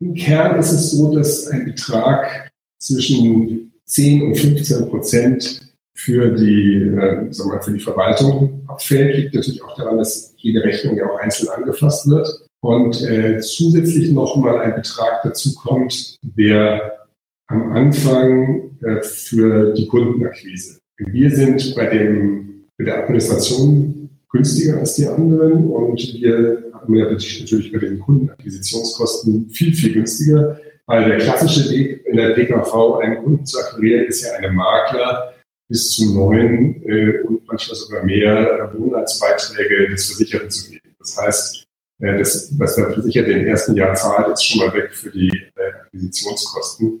Im 0.00 0.14
Kern 0.14 0.58
ist 0.58 0.72
es 0.72 0.92
so, 0.92 1.14
dass 1.14 1.48
ein 1.48 1.66
Betrag 1.66 2.50
zwischen 2.78 3.72
10 3.84 4.22
und 4.22 4.36
15 4.36 4.88
Prozent 4.88 5.67
für 5.98 6.30
die, 6.30 6.74
äh, 6.74 7.32
sagen 7.32 7.50
wir, 7.50 7.60
für 7.60 7.72
die 7.72 7.80
Verwaltung 7.80 8.62
abfällt, 8.68 9.16
liegt 9.16 9.34
natürlich 9.34 9.62
auch 9.64 9.76
daran, 9.76 9.98
dass 9.98 10.32
jede 10.36 10.62
Rechnung 10.62 10.96
ja 10.96 11.10
auch 11.10 11.18
einzeln 11.18 11.48
angefasst 11.48 12.08
wird. 12.08 12.28
Und 12.60 13.02
äh, 13.02 13.40
zusätzlich 13.40 14.12
nochmal 14.12 14.60
ein 14.60 14.76
Betrag 14.76 15.22
dazu 15.24 15.54
kommt, 15.56 16.16
der 16.22 16.98
am 17.48 17.72
Anfang 17.72 18.70
äh, 18.82 19.02
für 19.02 19.72
die 19.74 19.88
Kundenakquise. 19.88 20.78
Wir 20.98 21.30
sind 21.30 21.74
bei, 21.74 21.86
dem, 21.86 22.64
bei 22.78 22.84
der 22.84 23.02
Administration 23.02 24.10
günstiger 24.30 24.78
als 24.78 24.94
die 24.94 25.06
anderen 25.06 25.66
und 25.66 25.98
wir 26.14 26.62
haben 26.74 26.94
ja 26.94 27.10
natürlich 27.10 27.72
bei 27.72 27.78
den 27.78 27.98
Kundenakquisitionskosten 27.98 29.48
viel, 29.50 29.74
viel 29.74 29.94
günstiger, 29.94 30.60
weil 30.86 31.08
der 31.08 31.18
klassische 31.18 31.70
Weg 31.70 32.06
in 32.06 32.16
der 32.16 32.30
PKV 32.30 33.00
einen 33.00 33.22
Kunden 33.22 33.46
zu 33.46 33.58
akquirieren 33.58 34.06
ist 34.06 34.24
ja 34.24 34.32
eine 34.36 34.52
Makler, 34.52 35.34
bis 35.68 35.90
zu 35.90 36.14
neun 36.14 36.82
äh, 36.84 37.20
und 37.22 37.46
manchmal 37.46 37.76
sogar 37.76 38.04
mehr 38.04 38.72
Monatsbeiträge 38.76 39.90
des 39.90 40.06
Versicherten 40.06 40.50
zu 40.50 40.70
geben. 40.70 40.94
Das 40.98 41.16
heißt, 41.16 41.64
äh, 42.00 42.18
das, 42.18 42.52
was 42.58 42.76
der 42.76 42.92
Versicherte 42.92 43.32
im 43.32 43.46
ersten 43.46 43.74
Jahr 43.74 43.94
zahlt, 43.94 44.28
ist 44.28 44.44
schon 44.44 44.66
mal 44.66 44.74
weg 44.74 44.90
für 44.92 45.10
die 45.10 45.28
äh, 45.28 45.72
Akquisitionskosten. 45.84 47.00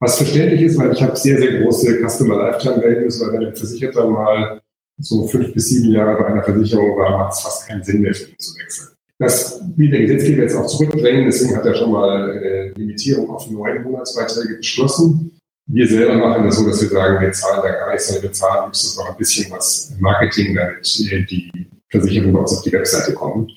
Was 0.00 0.18
verständlich 0.18 0.62
ist, 0.62 0.78
weil 0.78 0.92
ich 0.92 1.02
habe 1.02 1.16
sehr, 1.16 1.38
sehr 1.38 1.60
große 1.60 2.06
Customer 2.06 2.36
Lifetime 2.36 2.82
Values, 2.82 3.20
weil 3.20 3.32
wenn 3.32 3.46
ein 3.46 3.56
Versicherter 3.56 4.08
mal 4.08 4.60
so 4.98 5.26
fünf 5.26 5.52
bis 5.52 5.68
sieben 5.68 5.92
Jahre 5.92 6.18
bei 6.18 6.26
einer 6.26 6.42
Versicherung 6.42 6.96
war, 6.96 7.18
macht 7.18 7.34
es 7.34 7.40
fast 7.40 7.68
keinen 7.68 7.82
Sinn 7.82 8.02
mehr 8.02 8.14
für 8.14 8.30
ihn 8.30 8.38
zu 8.38 8.58
wechseln. 8.58 8.88
Das 9.18 9.60
will 9.76 9.90
der 9.90 10.00
Gesetzgeber 10.00 10.42
jetzt 10.42 10.54
auch 10.54 10.66
zurückdrängen, 10.66 11.24
deswegen 11.24 11.56
hat 11.56 11.64
er 11.64 11.74
schon 11.74 11.90
mal 11.90 12.30
eine 12.30 12.72
Limitierung 12.76 13.30
auf 13.30 13.50
neun 13.50 13.82
Monatsbeiträge 13.82 14.56
beschlossen. 14.56 15.35
Wir 15.68 15.88
selber 15.88 16.14
machen 16.14 16.44
das 16.44 16.56
so, 16.56 16.68
dass 16.68 16.80
wir 16.80 16.88
sagen, 16.88 17.20
wir 17.20 17.32
zahlen 17.32 17.60
da 17.62 17.70
gar 17.70 17.90
nichts, 17.90 18.06
sondern 18.06 18.22
wir 18.22 18.32
zahlen 18.32 18.68
höchstens 18.68 18.96
noch 18.96 19.10
ein 19.10 19.16
bisschen 19.16 19.50
was 19.50 19.92
Marketing, 19.98 20.54
damit 20.54 21.30
die 21.30 21.50
Versicherungen 21.90 22.32
bei 22.32 22.40
uns 22.40 22.56
auf 22.56 22.62
die 22.62 22.72
Webseite 22.72 23.14
kommen. 23.14 23.50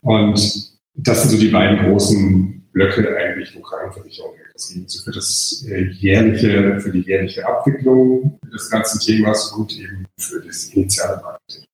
Und 0.00 0.70
das 0.94 1.22
sind 1.22 1.30
so 1.30 1.38
die 1.38 1.50
beiden 1.50 1.86
großen 1.86 2.68
Blöcke 2.72 3.16
eigentlich 3.16 3.48
Richtung 3.48 3.62
Krankenversicherung 3.62 4.34
geht 4.68 4.92
für 5.04 5.10
das 5.10 5.64
äh, 5.68 5.84
jährliche, 5.84 6.80
für 6.80 6.90
die 6.90 7.00
jährliche 7.00 7.46
Abwicklung 7.46 8.38
des 8.52 8.70
ganzen 8.70 9.00
Themas 9.00 9.52
und 9.52 9.72
eben 9.78 10.06
für 10.18 10.40
das 10.40 10.66
initiale 10.66 11.20
Marketing 11.22 11.64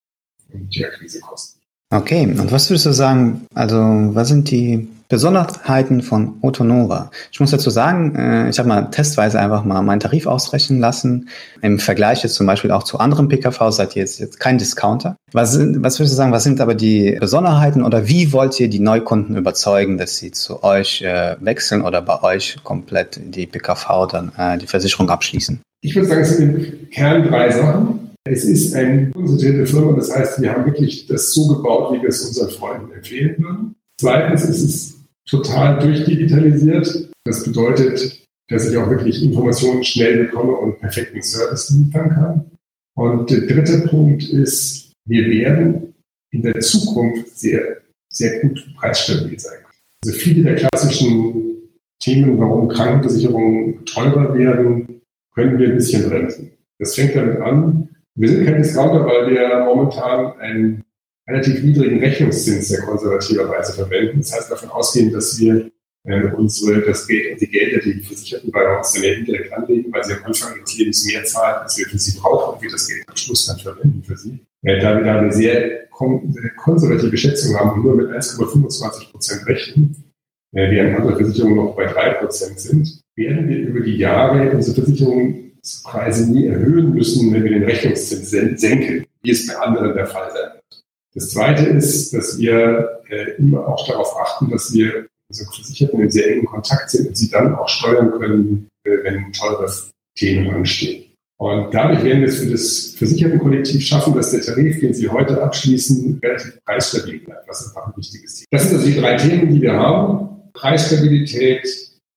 und 0.52 0.74
die 0.74 0.84
Akquisekosten. 0.84 1.60
Okay, 1.90 2.22
und 2.24 2.50
was 2.50 2.68
würdest 2.68 2.86
du 2.86 2.92
sagen, 2.92 3.46
also 3.54 3.76
was 3.76 4.28
sind 4.28 4.50
die 4.50 4.88
Besonderheiten 5.08 6.02
von 6.02 6.38
Otonova. 6.40 7.10
Ich 7.30 7.38
muss 7.38 7.50
dazu 7.50 7.70
sagen, 7.70 8.14
äh, 8.16 8.48
ich 8.48 8.58
habe 8.58 8.68
mal 8.68 8.90
testweise 8.90 9.38
einfach 9.38 9.64
mal 9.64 9.82
meinen 9.82 10.00
Tarif 10.00 10.26
ausrechnen 10.26 10.80
lassen. 10.80 11.28
Im 11.62 11.78
Vergleich 11.78 12.22
jetzt 12.22 12.34
zum 12.34 12.46
Beispiel 12.46 12.72
auch 12.72 12.82
zu 12.82 12.98
anderen 12.98 13.28
PKV 13.28 13.70
seid 13.70 13.94
ihr 13.94 14.00
jetzt, 14.00 14.18
jetzt 14.18 14.40
kein 14.40 14.58
Discounter. 14.58 15.16
Was, 15.32 15.52
sind, 15.52 15.82
was 15.82 15.98
würdest 15.98 16.14
du 16.14 16.16
sagen, 16.16 16.32
was 16.32 16.44
sind 16.44 16.60
aber 16.60 16.74
die 16.74 17.16
Besonderheiten 17.20 17.82
oder 17.82 18.08
wie 18.08 18.32
wollt 18.32 18.58
ihr 18.58 18.68
die 18.68 18.80
Neukunden 18.80 19.36
überzeugen, 19.36 19.98
dass 19.98 20.16
sie 20.16 20.32
zu 20.32 20.64
euch 20.64 21.02
äh, 21.02 21.36
wechseln 21.40 21.82
oder 21.82 22.02
bei 22.02 22.22
euch 22.22 22.56
komplett 22.64 23.20
die 23.22 23.46
PKV 23.46 24.06
dann 24.10 24.32
äh, 24.36 24.58
die 24.58 24.66
Versicherung 24.66 25.08
abschließen? 25.10 25.60
Ich 25.82 25.94
würde 25.94 26.08
sagen, 26.08 26.22
es 26.22 26.36
sind 26.36 26.56
im 26.56 26.90
Kern 26.90 27.22
drei 27.28 27.50
Sachen. 27.50 28.10
Es 28.24 28.44
ist 28.44 28.74
eine 28.74 29.12
konzentrierte 29.12 29.66
Firma, 29.66 29.92
das 29.92 30.12
heißt, 30.14 30.42
wir 30.42 30.52
haben 30.52 30.64
wirklich 30.66 31.06
das 31.06 31.32
so 31.32 31.46
gebaut, 31.46 31.92
wie 31.92 32.02
wir 32.02 32.08
es 32.08 32.24
unseren 32.24 32.50
Freunden 32.50 32.92
empfehlen 32.92 33.36
würden. 33.38 33.76
Zweitens 34.00 34.44
ist 34.44 34.62
es 34.62 34.95
total 35.28 35.78
durchdigitalisiert. 35.80 37.10
Das 37.24 37.44
bedeutet, 37.44 38.26
dass 38.48 38.70
ich 38.70 38.76
auch 38.76 38.88
wirklich 38.88 39.22
Informationen 39.22 39.82
schnell 39.82 40.24
bekomme 40.24 40.52
und 40.52 40.78
perfekten 40.80 41.22
Service 41.22 41.70
liefern 41.70 42.10
kann. 42.10 42.50
Und 42.96 43.30
der 43.30 43.40
dritte 43.40 43.86
Punkt 43.88 44.28
ist, 44.30 44.92
wir 45.06 45.26
werden 45.26 45.94
in 46.32 46.42
der 46.42 46.60
Zukunft 46.60 47.36
sehr, 47.38 47.78
sehr 48.10 48.40
gut 48.40 48.64
preisstabil 48.76 49.38
sein. 49.38 49.58
Also 50.04 50.16
viele 50.16 50.44
der 50.44 50.54
klassischen 50.56 51.56
Themen, 52.00 52.38
warum 52.38 52.68
Krankenversicherungen 52.68 53.84
teurer 53.84 54.34
werden, 54.34 55.02
können 55.34 55.58
wir 55.58 55.68
ein 55.68 55.74
bisschen 55.74 56.08
bremsen. 56.08 56.52
Das 56.78 56.94
fängt 56.94 57.16
damit 57.16 57.40
an. 57.40 57.88
Wir 58.16 58.28
sind 58.28 58.46
kein 58.46 58.62
Discounter, 58.62 59.04
weil 59.04 59.30
wir 59.30 59.64
momentan 59.64 60.38
ein 60.38 60.84
relativ 61.28 61.62
niedrigen 61.62 61.98
Rechnungszins 61.98 62.68
sehr 62.68 62.82
konservativerweise 62.82 63.72
verwenden. 63.72 64.20
Das 64.20 64.32
heißt 64.32 64.50
davon 64.50 64.70
ausgehen, 64.70 65.12
dass 65.12 65.38
wir 65.38 65.70
äh, 66.04 66.32
unsere, 66.36 66.82
das 66.82 67.06
Geld, 67.06 67.40
die 67.40 67.48
Gelder, 67.48 67.80
die 67.82 68.00
Versicherten 68.00 68.50
bei 68.50 68.76
uns 68.76 68.92
dann 68.92 69.02
ja 69.02 69.12
indirekt 69.14 69.52
anlegen, 69.52 69.92
weil 69.92 70.04
sie 70.04 70.14
am 70.14 70.24
Anfang 70.24 70.60
des 70.60 70.78
Lebens 70.78 71.04
mehr 71.04 71.24
zahlen, 71.24 71.62
als 71.62 71.76
wir 71.78 71.86
für 71.86 71.98
sie 71.98 72.18
brauchen 72.18 72.54
und 72.54 72.62
wir 72.62 72.70
das 72.70 72.88
Geld 72.88 73.02
am 73.08 73.16
Schluss 73.16 73.46
dann 73.46 73.58
verwenden 73.58 74.02
für 74.04 74.16
sie. 74.16 74.38
Äh, 74.62 74.80
da 74.80 74.96
wir 74.96 75.04
da 75.04 75.18
eine 75.18 75.32
sehr 75.32 75.86
konservative 75.88 77.16
Schätzung 77.16 77.56
haben 77.56 77.72
und 77.72 77.84
nur 77.84 77.96
mit 77.96 78.08
1,25 78.08 79.10
Prozent 79.10 79.46
rechnen, 79.46 80.12
äh, 80.52 80.70
während 80.70 80.96
andere 80.96 81.16
Versicherungen 81.16 81.56
noch 81.56 81.76
bei 81.76 81.86
3 81.86 82.10
Prozent 82.14 82.60
sind, 82.60 83.00
werden 83.16 83.48
wir 83.48 83.58
über 83.58 83.80
die 83.80 83.96
Jahre 83.96 84.50
unsere 84.50 84.82
Versicherungspreise 84.82 86.30
nie 86.30 86.46
erhöhen 86.46 86.94
müssen, 86.94 87.32
wenn 87.32 87.42
wir 87.42 87.50
den 87.50 87.64
Rechnungszins 87.64 88.30
senken, 88.30 89.06
wie 89.22 89.30
es 89.30 89.46
bei 89.46 89.56
anderen 89.56 89.94
der 89.94 90.06
Fall 90.06 90.30
sein 90.32 90.52
wird. 90.54 90.85
Das 91.16 91.30
Zweite 91.30 91.64
ist, 91.64 92.12
dass 92.12 92.38
wir 92.38 93.00
äh, 93.08 93.32
immer 93.38 93.66
auch 93.66 93.88
darauf 93.88 94.14
achten, 94.20 94.50
dass 94.50 94.72
wir 94.74 95.06
unsere 95.30 95.50
Versicherten 95.50 96.00
in 96.00 96.10
sehr 96.10 96.30
engen 96.30 96.44
Kontakt 96.44 96.90
sind 96.90 97.08
und 97.08 97.16
sie 97.16 97.30
dann 97.30 97.54
auch 97.54 97.68
steuern 97.68 98.12
können, 98.12 98.68
äh, 98.84 98.98
wenn 99.02 99.32
teure 99.32 99.66
Themen 100.14 100.50
anstehen. 100.50 101.06
Und 101.38 101.72
dadurch 101.72 102.04
werden 102.04 102.20
wir 102.20 102.28
es 102.28 102.38
für 102.38 102.50
das 102.50 102.94
Versichertenkollektiv 102.98 103.82
schaffen, 103.86 104.14
dass 104.14 104.30
der 104.30 104.42
Tarif, 104.42 104.80
den 104.80 104.92
Sie 104.92 105.08
heute 105.08 105.42
abschließen, 105.42 106.20
relativ 106.22 106.58
preisstabil 106.64 107.20
bleibt, 107.20 107.48
was 107.48 107.66
einfach 107.66 107.88
ein 107.88 107.96
wichtiges 107.96 108.36
Thema 108.36 108.46
Das 108.50 108.62
sind 108.64 108.78
also 108.78 108.90
die 108.90 109.00
drei 109.00 109.16
Themen, 109.16 109.54
die 109.54 109.62
wir 109.62 109.72
haben. 109.72 110.50
Preisstabilität, 110.52 111.66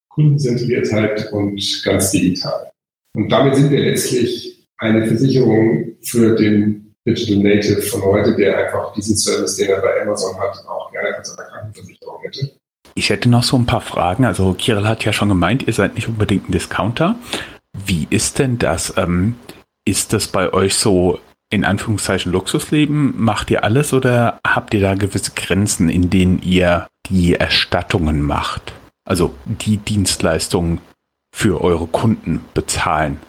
Kundenzentriertheit 0.09 1.31
und 1.31 1.81
ganz 1.83 2.11
digital. 2.11 2.69
Und 3.15 3.29
damit 3.29 3.55
sind 3.55 3.71
wir 3.71 3.79
letztlich 3.79 4.65
eine 4.77 5.05
Versicherung 5.05 5.97
für 6.01 6.35
den 6.35 6.88
Digital 7.07 7.37
Native 7.37 7.81
von 7.81 8.03
heute, 8.03 8.35
der 8.35 8.57
einfach 8.57 8.93
diesen 8.93 9.15
Service, 9.15 9.55
den 9.55 9.69
er 9.69 9.81
bei 9.81 10.01
Amazon 10.01 10.37
hat, 10.39 10.63
auch 10.67 10.91
gerne 10.91 11.15
von 11.15 11.23
seiner 11.23 11.49
Krankenversicherung 11.49 12.21
hätte. 12.21 12.51
Ich 12.95 13.09
hätte 13.09 13.29
noch 13.29 13.43
so 13.43 13.57
ein 13.57 13.65
paar 13.65 13.81
Fragen. 13.81 14.25
Also 14.25 14.53
Kirill 14.53 14.87
hat 14.87 15.05
ja 15.05 15.13
schon 15.13 15.29
gemeint, 15.29 15.65
ihr 15.67 15.73
seid 15.73 15.95
nicht 15.95 16.07
unbedingt 16.07 16.49
ein 16.49 16.51
Discounter. 16.51 17.15
Wie 17.73 18.07
ist 18.09 18.39
denn 18.39 18.57
das? 18.57 18.93
Ähm, 18.97 19.35
ist 19.85 20.13
das 20.13 20.27
bei 20.27 20.51
euch 20.53 20.75
so 20.75 21.19
in 21.49 21.65
Anführungszeichen 21.65 22.31
Luxusleben? 22.31 23.13
Macht 23.17 23.49
ihr 23.51 23.63
alles 23.63 23.93
oder 23.93 24.39
habt 24.45 24.73
ihr 24.73 24.81
da 24.81 24.95
gewisse 24.95 25.31
Grenzen, 25.35 25.89
in 25.89 26.09
denen 26.09 26.41
ihr 26.41 26.87
die 27.07 27.35
Erstattungen 27.35 28.21
macht? 28.21 28.73
Also 29.07 29.33
die 29.45 29.77
Dienstleistungen 29.77 30.81
für 31.35 31.61
eure 31.61 31.87
Kunden 31.87 32.45
bezahlen? 32.53 33.19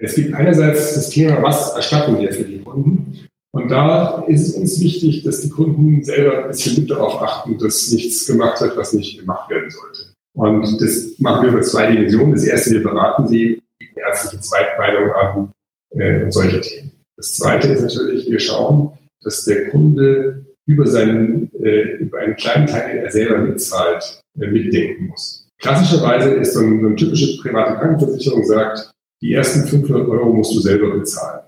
Es 0.00 0.14
gibt 0.14 0.34
einerseits 0.34 0.94
das 0.94 1.10
Thema, 1.10 1.42
was 1.42 1.74
erstatten 1.74 2.18
wir 2.18 2.32
für 2.32 2.44
die 2.44 2.60
Kunden? 2.60 3.26
Und 3.52 3.70
da 3.70 4.24
ist 4.26 4.48
es 4.48 4.54
uns 4.56 4.80
wichtig, 4.80 5.22
dass 5.22 5.40
die 5.40 5.50
Kunden 5.50 6.02
selber 6.02 6.44
ein 6.44 6.48
bisschen 6.48 6.82
mit 6.82 6.90
darauf 6.90 7.22
achten, 7.22 7.56
dass 7.58 7.92
nichts 7.92 8.26
gemacht 8.26 8.60
wird, 8.60 8.76
was 8.76 8.92
nicht 8.92 9.20
gemacht 9.20 9.48
werden 9.48 9.70
sollte. 9.70 10.12
Und 10.34 10.80
das 10.80 11.16
machen 11.18 11.44
wir 11.44 11.52
über 11.52 11.62
zwei 11.62 11.92
Dimensionen. 11.92 12.32
Das 12.32 12.42
erste, 12.42 12.72
wir 12.72 12.82
beraten 12.82 13.28
sie, 13.28 13.62
bieten 13.78 14.00
ärztliche 14.00 14.40
Zweitmeinung 14.40 15.12
an 15.12 15.52
äh, 15.90 16.24
und 16.24 16.32
solche 16.32 16.60
Themen. 16.60 16.90
Das 17.16 17.34
zweite 17.34 17.68
ist 17.68 17.82
natürlich, 17.82 18.28
wir 18.28 18.40
schauen, 18.40 18.90
dass 19.22 19.44
der 19.44 19.68
Kunde 19.68 20.44
über, 20.66 20.86
seinen, 20.88 21.50
äh, 21.62 21.98
über 21.98 22.18
einen 22.18 22.34
kleinen 22.34 22.66
Teil, 22.66 22.94
den 22.94 23.04
er 23.04 23.12
selber 23.12 23.38
mitzahlt, 23.38 24.20
äh, 24.40 24.48
mitdenken 24.48 25.06
muss. 25.06 25.46
Klassischerweise 25.60 26.30
ist 26.34 26.54
so, 26.54 26.60
ein, 26.60 26.80
so 26.80 26.86
eine 26.88 26.96
typische 26.96 27.40
private 27.40 27.78
Krankenversicherung 27.78 28.44
sagt, 28.44 28.90
die 29.24 29.32
ersten 29.32 29.66
500 29.66 30.06
Euro 30.06 30.34
musst 30.34 30.54
du 30.54 30.60
selber 30.60 30.90
bezahlen. 30.90 31.40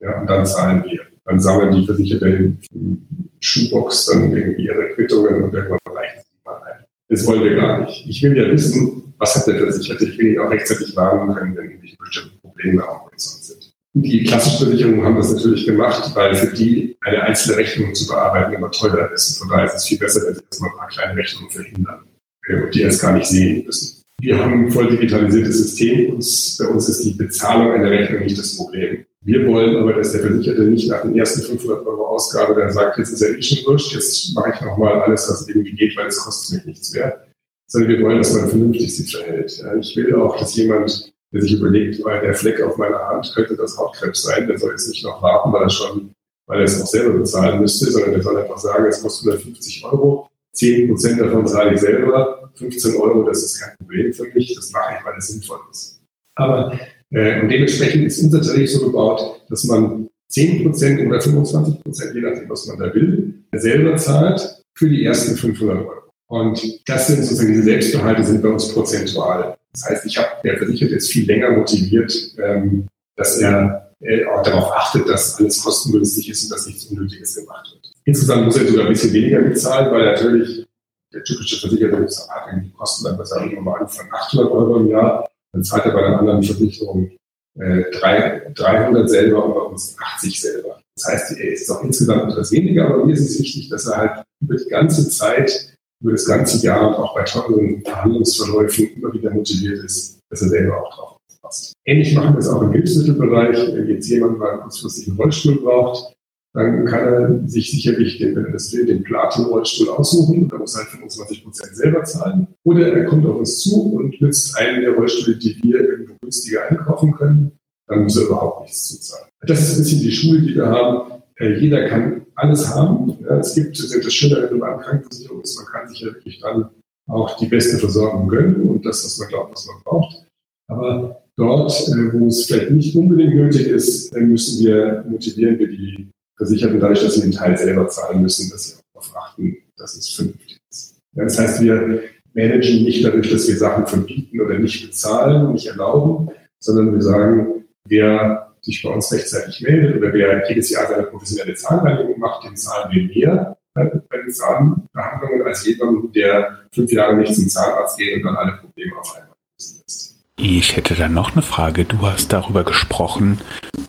Ja, 0.00 0.20
und 0.20 0.28
dann 0.28 0.44
zahlen 0.44 0.84
wir. 0.84 1.00
Dann 1.24 1.40
sammeln 1.40 1.74
die 1.74 1.86
Versicherten 1.86 2.58
in 2.74 3.06
Schuhbox 3.40 4.06
dann 4.06 4.36
irgendwie 4.36 4.66
ihre 4.66 4.90
Quittungen 4.90 5.44
und 5.44 5.54
irgendwann 5.54 5.78
reicht 5.94 6.18
es 6.18 6.26
mal 6.44 6.60
ein. 6.62 6.84
Das 7.08 7.26
wollen 7.26 7.42
wir 7.42 7.54
gar 7.56 7.80
nicht. 7.80 8.06
Ich 8.06 8.22
will 8.22 8.36
ja 8.36 8.50
wissen, 8.50 9.14
was 9.16 9.34
hat 9.34 9.46
der 9.46 9.54
Versicherte? 9.54 10.04
Ich 10.04 10.18
will 10.18 10.34
ihn 10.34 10.40
auch 10.40 10.50
rechtzeitig 10.50 10.94
warnen 10.94 11.34
können, 11.34 11.56
wenn 11.56 11.64
irgendwelche 11.70 11.96
bestimmten 11.96 12.38
Probleme 12.40 12.86
am 12.86 13.04
Horizont 13.04 13.44
sind. 13.44 13.72
Die 13.94 14.24
klassischen 14.24 14.66
Versicherungen 14.66 15.04
haben 15.04 15.16
das 15.16 15.32
natürlich 15.32 15.64
gemacht, 15.64 16.14
weil 16.14 16.34
für 16.34 16.54
die 16.54 16.96
eine 17.00 17.22
einzelne 17.22 17.56
Rechnung 17.56 17.94
zu 17.94 18.08
bearbeiten 18.08 18.52
immer 18.52 18.70
teurer 18.70 19.10
ist. 19.12 19.38
Von 19.38 19.48
daher 19.48 19.66
ist 19.66 19.76
es 19.76 19.86
viel 19.86 19.98
besser, 19.98 20.26
wenn 20.26 20.34
sie 20.34 20.42
erstmal 20.50 20.70
ein 20.70 20.76
paar 20.76 20.88
kleine 20.88 21.16
Rechnungen 21.16 21.50
verhindern 21.50 22.04
und 22.48 22.74
die 22.74 22.82
erst 22.82 23.00
gar 23.00 23.12
nicht 23.12 23.26
sehen 23.26 23.64
müssen. 23.64 24.01
Wir 24.22 24.38
haben 24.38 24.66
ein 24.66 24.70
voll 24.70 24.88
digitalisiertes 24.88 25.58
System. 25.58 26.14
Uns, 26.14 26.56
bei 26.56 26.68
uns 26.68 26.88
ist 26.88 27.02
die 27.02 27.14
Bezahlung 27.14 27.72
einer 27.72 27.90
Rechnung 27.90 28.22
nicht 28.22 28.38
das 28.38 28.56
Problem. 28.56 29.04
Wir 29.22 29.44
wollen 29.48 29.74
aber, 29.74 29.94
dass 29.94 30.12
der 30.12 30.20
Versicherte 30.20 30.62
nicht 30.62 30.88
nach 30.88 31.02
den 31.02 31.18
ersten 31.18 31.42
500 31.42 31.84
Euro 31.84 32.06
Ausgabe 32.06 32.54
dann 32.54 32.70
sagt, 32.70 32.98
jetzt 32.98 33.10
ist 33.10 33.20
er 33.20 33.36
eh 33.36 33.42
schon 33.42 33.66
wurscht, 33.66 33.92
jetzt 33.94 34.32
mache 34.36 34.52
ich 34.54 34.60
nochmal 34.60 35.02
alles, 35.02 35.28
was 35.28 35.48
irgendwie 35.48 35.72
geht, 35.72 35.96
weil 35.96 36.06
es 36.06 36.18
kostet 36.18 36.58
mich 36.58 36.66
nichts 36.66 36.92
mehr. 36.92 37.20
Sondern 37.66 37.90
wir 37.90 38.02
wollen, 38.02 38.18
dass 38.18 38.32
man 38.32 38.48
vernünftig 38.48 38.96
sich 38.96 39.16
verhält. 39.16 39.60
Ich 39.80 39.96
will 39.96 40.14
auch, 40.14 40.38
dass 40.38 40.54
jemand, 40.54 41.12
der 41.32 41.42
sich 41.42 41.54
überlegt, 41.54 42.04
weil 42.04 42.20
der 42.20 42.34
Fleck 42.34 42.62
auf 42.62 42.76
meiner 42.76 43.00
Hand 43.00 43.32
könnte 43.34 43.56
das 43.56 43.76
Hautkrebs 43.76 44.22
sein, 44.22 44.46
der 44.46 44.56
soll 44.56 44.70
jetzt 44.70 44.88
nicht 44.88 45.04
noch 45.04 45.20
warten, 45.20 45.52
weil 45.52 45.62
er 45.62 45.70
schon, 45.70 46.12
weil 46.46 46.60
er 46.60 46.64
es 46.66 46.80
auch 46.80 46.86
selber 46.86 47.18
bezahlen 47.18 47.60
müsste, 47.60 47.90
sondern 47.90 48.12
der 48.12 48.22
soll 48.22 48.36
einfach 48.36 48.58
sagen, 48.58 48.84
es 48.84 49.02
kostet 49.02 49.32
150 49.32 49.84
Euro, 49.84 50.28
10 50.52 50.88
Prozent 50.88 51.20
davon 51.20 51.44
zahle 51.44 51.74
ich 51.74 51.80
selber, 51.80 52.41
15 52.54 52.96
Euro, 52.96 53.22
das 53.24 53.42
ist 53.42 53.60
kein 53.60 53.76
Problem 53.78 54.12
für 54.12 54.24
mich, 54.34 54.54
das 54.54 54.70
mache 54.72 54.94
ich, 54.98 55.04
weil 55.04 55.14
es 55.18 55.28
sinnvoll 55.28 55.58
ist. 55.70 56.00
Aber 56.36 56.78
äh, 57.10 57.40
und 57.40 57.48
dementsprechend 57.48 58.04
ist 58.04 58.22
unser 58.22 58.40
Tarif 58.40 58.70
so 58.70 58.86
gebaut, 58.86 59.42
dass 59.48 59.64
man 59.64 60.08
10 60.28 60.64
Prozent 60.64 61.06
oder 61.06 61.20
25 61.20 61.82
Prozent, 61.82 62.14
je 62.14 62.22
nachdem, 62.22 62.48
was 62.48 62.66
man 62.66 62.78
da 62.78 62.94
will, 62.94 63.34
selber 63.54 63.96
zahlt 63.96 64.62
für 64.74 64.88
die 64.88 65.04
ersten 65.04 65.36
500 65.36 65.78
Euro. 65.78 66.02
Und 66.28 66.62
das 66.86 67.08
sind 67.08 67.22
sozusagen 67.22 67.52
diese 67.52 67.64
Selbstbehalte 67.64 68.24
sind 68.24 68.42
bei 68.42 68.48
uns 68.48 68.72
prozentual. 68.72 69.56
Das 69.72 69.84
heißt, 69.84 70.06
ich 70.06 70.16
habe 70.16 70.28
der 70.42 70.56
Versicherte 70.56 70.94
jetzt 70.94 71.10
viel 71.10 71.26
länger 71.26 71.50
motiviert, 71.50 72.34
ähm, 72.42 72.86
dass 73.16 73.38
er 73.38 73.94
äh, 74.00 74.24
auch 74.24 74.42
darauf 74.42 74.72
achtet, 74.72 75.08
dass 75.08 75.38
alles 75.38 75.62
kostengünstig 75.62 76.30
ist 76.30 76.44
und 76.44 76.52
dass 76.52 76.66
nichts 76.66 76.86
Unnötiges 76.86 77.36
gemacht 77.36 77.70
wird. 77.72 77.92
Insgesamt 78.04 78.46
muss 78.46 78.56
er 78.56 78.66
sogar 78.66 78.86
ein 78.86 78.92
bisschen 78.92 79.12
weniger 79.12 79.42
bezahlen, 79.42 79.92
weil 79.92 80.06
natürlich 80.06 80.66
der 81.12 81.24
typische 81.24 81.60
Versicherte 81.60 81.96
hat 81.96 82.64
die 82.64 82.72
Kosten 82.72 83.04
dann, 83.04 83.24
sagen 83.26 83.50
wir 83.50 83.60
mal, 83.60 83.86
von 83.86 84.06
800 84.10 84.50
Euro 84.50 84.76
im 84.78 84.88
Jahr. 84.88 85.28
Dann 85.52 85.64
zahlt 85.64 85.84
er 85.84 85.92
bei 85.92 86.04
einer 86.04 86.18
anderen 86.18 86.42
Versicherung 86.42 87.10
äh, 87.58 87.84
300 87.90 89.08
selber 89.08 89.44
und 89.44 89.54
bei 89.54 89.60
uns 89.60 89.96
80 89.98 90.40
selber. 90.40 90.80
Das 90.96 91.12
heißt, 91.12 91.38
er 91.38 91.52
ist 91.52 91.70
auch 91.70 91.82
insgesamt 91.82 92.32
etwas 92.32 92.52
weniger, 92.52 92.86
aber 92.86 93.04
mir 93.04 93.12
ist 93.12 93.30
es 93.30 93.38
wichtig, 93.38 93.68
dass 93.68 93.86
er 93.86 93.96
halt 93.96 94.24
über 94.42 94.56
die 94.56 94.68
ganze 94.68 95.08
Zeit, 95.08 95.76
über 96.02 96.12
das 96.12 96.26
ganze 96.26 96.64
Jahr 96.64 96.88
und 96.88 96.94
auch 96.94 97.14
bei 97.14 97.24
teuren 97.24 97.82
Verhandlungsverläufen 97.82 98.96
immer 98.96 99.12
wieder 99.12 99.30
motiviert 99.30 99.84
ist, 99.84 100.18
dass 100.30 100.42
er 100.42 100.48
selber 100.48 100.82
auch 100.82 100.94
drauf 100.94 101.16
passt. 101.42 101.72
Ähnlich 101.84 102.14
machen 102.14 102.34
wir 102.34 102.38
es 102.38 102.48
auch 102.48 102.62
im 102.62 102.72
Hilfsmittelbereich. 102.72 103.74
Wenn 103.74 103.88
jetzt 103.88 104.08
jemand 104.08 104.38
mal 104.38 104.58
kurzfristig 104.58 105.08
einen 105.08 105.16
Rollstuhl 105.16 105.60
braucht, 105.60 106.14
dann 106.54 106.84
kann 106.84 107.00
er 107.00 107.48
sich 107.48 107.70
sicherlich 107.70 108.18
den, 108.18 108.36
wenn 108.36 108.52
das 108.52 108.72
will, 108.72 108.84
den 108.84 109.02
Platin-Rollstuhl 109.02 109.88
aussuchen. 109.88 110.48
Da 110.48 110.58
muss 110.58 110.74
er 110.74 110.80
halt 110.82 110.90
25 110.90 111.44
Prozent 111.44 111.76
selber 111.76 112.04
zahlen. 112.04 112.46
Oder 112.64 112.92
er 112.92 113.06
kommt 113.06 113.24
auf 113.24 113.38
uns 113.38 113.60
zu 113.60 113.94
und 113.94 114.20
nützt 114.20 114.56
einen 114.58 114.82
der 114.82 114.92
Rollstühle, 114.92 115.38
die 115.38 115.58
wir 115.62 115.80
irgendwo 115.80 116.14
günstiger 116.20 116.68
einkaufen 116.68 117.12
können. 117.12 117.52
Dann 117.86 118.02
muss 118.02 118.16
er 118.16 118.26
überhaupt 118.26 118.62
nichts 118.62 118.88
zuzahlen. 118.88 119.28
Das 119.46 119.60
ist 119.60 119.76
ein 119.76 119.82
bisschen 119.82 120.00
die 120.00 120.12
Schule, 120.12 120.40
die 120.42 120.54
wir 120.54 120.66
haben. 120.66 121.22
Äh, 121.36 121.58
jeder 121.58 121.88
kann 121.88 122.26
alles 122.34 122.68
haben. 122.74 123.16
Es 123.40 123.54
gibt, 123.54 123.78
das 123.78 124.14
Schöne 124.14 124.48
an 124.48 124.58
der 124.58 124.76
Krankenversicherung 124.78 125.40
ist, 125.40 125.56
man 125.56 125.66
kann 125.66 125.88
sich 125.88 126.00
ja 126.00 126.06
wirklich 126.08 126.38
dann 126.40 126.68
auch 127.08 127.36
die 127.38 127.46
beste 127.46 127.78
Versorgung 127.78 128.28
gönnen 128.28 128.68
und 128.68 128.84
das, 128.84 129.04
was 129.04 129.18
man 129.18 129.28
glaubt, 129.28 129.52
was 129.52 129.66
man 129.66 129.82
braucht. 129.84 130.26
Aber 130.68 131.22
dort, 131.36 131.72
äh, 131.88 132.12
wo 132.12 132.26
es 132.26 132.44
vielleicht 132.44 132.70
nicht 132.70 132.94
unbedingt 132.94 133.34
nötig 133.34 133.68
ist, 133.68 134.14
müssen 134.14 134.64
wir, 134.64 135.04
motivieren 135.08 135.58
wir 135.58 135.68
die 135.68 136.08
Versicherten 136.36 136.80
dadurch, 136.80 137.02
dass 137.02 137.14
sie 137.14 137.22
den 137.22 137.32
Teil 137.32 137.56
selber 137.56 137.88
zahlen 137.88 138.22
müssen, 138.22 138.50
dass 138.50 138.64
sie 138.64 138.74
auch 138.74 139.02
darauf 139.02 139.16
achten, 139.16 139.56
dass 139.76 139.96
es 139.96 140.14
vernünftig 140.14 140.60
ist. 140.70 140.98
Das 141.12 141.38
heißt, 141.38 141.60
wir 141.62 142.02
managen 142.34 142.84
nicht 142.84 143.04
dadurch, 143.04 143.30
dass 143.30 143.46
wir 143.48 143.56
Sachen 143.56 143.86
verbieten 143.86 144.40
oder 144.40 144.58
nicht 144.58 144.86
bezahlen, 144.86 145.52
nicht 145.52 145.66
erlauben, 145.66 146.30
sondern 146.58 146.92
wir 146.92 147.02
sagen, 147.02 147.64
wer 147.86 148.52
sich 148.62 148.82
bei 148.82 148.90
uns 148.90 149.12
rechtzeitig 149.12 149.60
meldet 149.60 149.96
oder 149.96 150.12
wer 150.12 150.48
jedes 150.48 150.70
Jahr 150.70 150.86
seine 150.86 151.04
professionelle 151.04 151.54
Zahnreinigung 151.54 152.18
macht, 152.18 152.44
den 152.44 152.56
zahlen 152.56 152.92
wir 152.92 153.02
mehr 153.02 153.56
bei 153.74 153.84
den 153.84 154.30
Zahnbehandlungen 154.30 155.42
als 155.42 155.66
jemand, 155.66 156.14
der 156.14 156.60
fünf 156.72 156.92
Jahre 156.92 157.16
nicht 157.16 157.34
zum 157.34 157.48
Zahnarzt 157.48 157.98
geht 157.98 158.16
und 158.16 158.24
dann 158.24 158.36
alle 158.36 158.58
Probleme 158.58 158.96
auf 158.98 159.16
einmal 159.16 159.36
lösen 159.58 159.80
lässt. 159.80 160.11
Ich 160.44 160.74
hätte 160.74 160.96
dann 160.96 161.14
noch 161.14 161.34
eine 161.34 161.42
Frage. 161.42 161.84
Du 161.84 162.02
hast 162.02 162.32
darüber 162.32 162.64
gesprochen, 162.64 163.38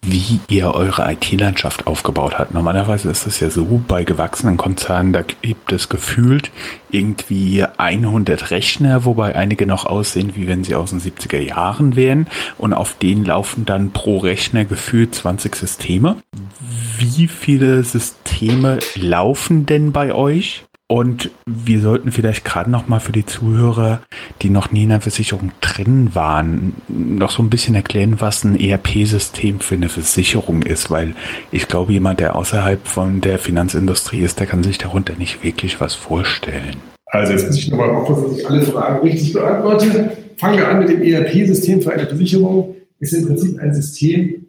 wie 0.06 0.40
ihr 0.50 0.76
eure 0.76 1.12
IT-Landschaft 1.12 1.88
aufgebaut 1.88 2.38
habt. 2.38 2.54
Normalerweise 2.54 3.10
ist 3.10 3.26
es 3.26 3.40
ja 3.40 3.50
so, 3.50 3.82
bei 3.88 4.04
gewachsenen 4.04 4.56
Konzernen, 4.56 5.14
da 5.14 5.24
gibt 5.24 5.72
es 5.72 5.90
gefühlt 5.90 6.52
irgendwie 6.92 7.66
100 7.78 8.52
Rechner, 8.52 9.04
wobei 9.04 9.36
einige 9.36 9.66
noch 9.66 9.88
aussehen, 9.88 10.34
wie 10.36 10.48
wenn 10.48 10.64
sie 10.64 10.76
aus 10.76 10.92
den 10.92 11.02
70er 11.02 11.40
Jahren 11.40 11.96
wären. 11.96 12.28
Und 12.60 12.74
auf 12.74 12.94
denen 13.00 13.26
laufen 13.26 13.66
dann 13.66 13.90
pro 13.90 14.20
Rechner 14.20 14.64
gefühlt 14.64 15.16
20 15.16 15.56
Systeme. 15.56 16.18
Wie 17.00 17.28
viele 17.28 17.84
Systeme 17.84 18.78
laufen 18.94 19.66
denn 19.66 19.92
bei 19.92 20.14
euch? 20.14 20.66
Und 20.94 21.32
wir 21.48 21.82
sollten 21.82 22.12
vielleicht 22.12 22.46
gerade 22.46 22.70
noch 22.70 22.88
mal 22.88 23.00
für 23.00 23.12
die 23.12 23.26
Zuhörer, 23.26 24.04
die 24.44 24.52
noch 24.52 24.72
nie 24.72 24.84
in 24.84 24.90
der 24.90 25.02
Versicherung 25.02 25.52
drin 25.60 26.14
waren, 26.14 26.76
noch 26.88 27.32
so 27.32 27.42
ein 27.42 27.50
bisschen 27.50 27.74
erklären, 27.74 28.22
was 28.22 28.44
ein 28.44 28.60
ERP-System 28.60 29.60
für 29.60 29.74
eine 29.74 29.90
Versicherung 29.90 30.62
ist, 30.62 30.92
weil 30.92 31.16
ich 31.52 31.68
glaube, 31.68 31.94
jemand, 31.94 32.20
der 32.20 32.36
außerhalb 32.36 32.86
von 32.86 33.22
der 33.22 33.40
Finanzindustrie 33.40 34.20
ist, 34.20 34.40
der 34.40 34.46
kann 34.46 34.62
sich 34.62 34.78
darunter 34.78 35.16
nicht 35.16 35.44
wirklich 35.44 35.82
was 35.82 35.96
vorstellen. 35.96 36.76
Also 37.08 37.34
jetzt 37.34 37.48
muss 37.48 37.58
ich 37.58 37.72
nochmal 37.72 37.90
aufpassen, 37.90 38.26
dass 38.26 38.38
ich 38.38 38.48
alle 38.48 38.62
Fragen 38.62 39.00
richtig 39.02 39.34
beantworte. 39.34 40.16
Fangen 40.38 40.58
wir 40.60 40.68
an 40.68 40.78
mit 40.78 40.90
dem 40.90 41.02
ERP-System 41.02 41.82
für 41.82 41.92
eine 41.92 42.06
Versicherung. 42.06 42.76
Ist 43.00 43.14
im 43.14 43.26
Prinzip 43.26 43.58
ein 43.58 43.74
System, 43.74 44.46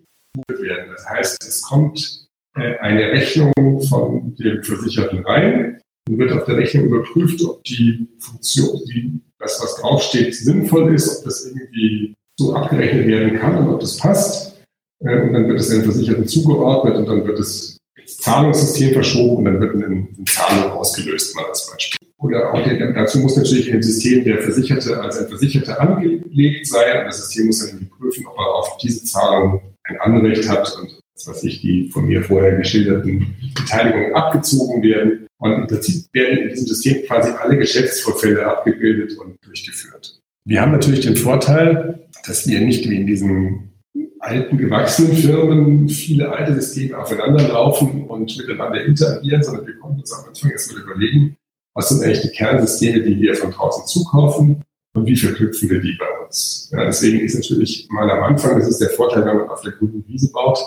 werden. 0.60 0.90
Das 0.94 1.08
heißt, 1.08 1.42
es 1.42 1.62
kommt 1.62 2.26
äh, 2.54 2.76
eine 2.80 3.12
Rechnung 3.12 3.50
von 3.88 4.34
dem 4.36 4.62
Versicherten 4.62 5.24
rein 5.24 5.80
dann 6.06 6.18
wird 6.18 6.32
auf 6.32 6.44
der 6.44 6.56
Rechnung 6.56 6.86
überprüft, 6.86 7.42
ob 7.44 7.62
die 7.64 8.06
Funktion, 8.18 8.80
die, 8.92 9.20
das, 9.38 9.60
was 9.62 9.76
draufsteht, 9.76 10.34
sinnvoll 10.34 10.94
ist, 10.94 11.18
ob 11.18 11.24
das 11.24 11.46
irgendwie 11.46 12.14
so 12.38 12.54
abgerechnet 12.54 13.06
werden 13.06 13.38
kann 13.38 13.56
und 13.58 13.74
ob 13.74 13.80
das 13.80 13.96
passt. 13.96 14.62
Äh, 15.04 15.22
und 15.22 15.32
dann 15.32 15.48
wird 15.48 15.60
es 15.60 15.68
den 15.68 15.84
Versicherten 15.84 16.26
zugeordnet 16.26 16.96
und 16.96 17.06
dann 17.06 17.26
wird 17.26 17.38
es 17.38 17.78
ins 18.00 18.18
Zahlungssystem 18.18 18.92
verschoben 18.92 19.46
und 19.46 19.54
dann 19.54 19.60
wird 19.60 19.74
eine, 19.74 20.08
Zahlung 20.26 20.72
ausgelöst, 20.72 21.34
mal 21.36 21.46
als 21.46 21.70
Beispiel. 21.70 22.08
Oder 22.18 22.52
auch 22.52 22.62
der, 22.62 22.92
dazu 22.92 23.18
muss 23.18 23.36
natürlich 23.36 23.68
im 23.68 23.82
System 23.82 24.24
der 24.24 24.40
Versicherte 24.40 25.00
als 25.00 25.18
ein 25.18 25.28
Versicherter 25.28 25.80
angelegt 25.80 26.66
sein. 26.66 27.04
Das 27.04 27.18
System 27.18 27.46
muss 27.46 27.66
dann 27.66 27.88
prüfen, 27.88 28.26
ob 28.26 28.38
er 28.38 28.54
auf 28.54 28.76
diese 28.78 29.04
Zahlung 29.04 29.60
ein 29.84 29.98
Anrecht 30.00 30.48
hat 30.48 30.74
und 30.80 30.98
was 31.26 31.44
ich, 31.44 31.60
die 31.60 31.90
von 31.90 32.06
mir 32.06 32.22
vorher 32.22 32.56
geschilderten 32.56 33.34
Beteiligungen 33.54 34.14
abgezogen 34.14 34.82
werden. 34.82 35.26
Und 35.44 35.52
im 35.52 35.66
Prinzip 35.66 36.06
werden 36.14 36.38
in 36.38 36.48
diesem 36.48 36.66
System 36.66 37.04
quasi 37.06 37.30
alle 37.38 37.58
Geschäftsvorfälle 37.58 38.46
abgebildet 38.46 39.18
und 39.18 39.36
durchgeführt. 39.44 40.18
Wir 40.46 40.62
haben 40.62 40.72
natürlich 40.72 41.00
den 41.00 41.16
Vorteil, 41.16 42.08
dass 42.26 42.48
wir 42.48 42.60
nicht 42.60 42.88
wie 42.88 42.96
in 42.96 43.06
diesen 43.06 43.74
alten, 44.20 44.56
gewachsenen 44.56 45.14
Firmen 45.14 45.86
viele 45.90 46.32
alte 46.32 46.54
Systeme 46.54 46.96
aufeinander 46.96 47.46
laufen 47.46 48.06
und 48.06 48.34
miteinander 48.38 48.82
interagieren, 48.86 49.42
sondern 49.42 49.66
wir 49.66 49.74
konnten 49.74 50.00
uns 50.00 50.12
am 50.14 50.26
Anfang 50.26 50.50
erstmal 50.50 50.82
überlegen, 50.82 51.36
was 51.74 51.90
sind 51.90 52.02
eigentlich 52.02 52.22
die 52.22 52.30
Kernsysteme, 52.30 53.02
die 53.02 53.20
wir 53.20 53.34
von 53.34 53.50
draußen 53.50 53.86
zukaufen 53.86 54.62
und 54.94 55.06
wie 55.06 55.16
verknüpfen 55.16 55.68
wir 55.68 55.82
die 55.82 55.94
bei 55.98 56.24
uns. 56.24 56.70
Ja, 56.72 56.86
deswegen 56.86 57.20
ist 57.20 57.34
natürlich 57.34 57.86
mal 57.90 58.10
am 58.10 58.22
Anfang, 58.22 58.58
das 58.58 58.68
ist 58.68 58.80
der 58.80 58.90
Vorteil, 58.90 59.26
wenn 59.26 59.36
man 59.36 59.50
auf 59.50 59.60
der 59.60 59.72
grünen 59.72 60.06
Wiese 60.08 60.32
baut, 60.32 60.58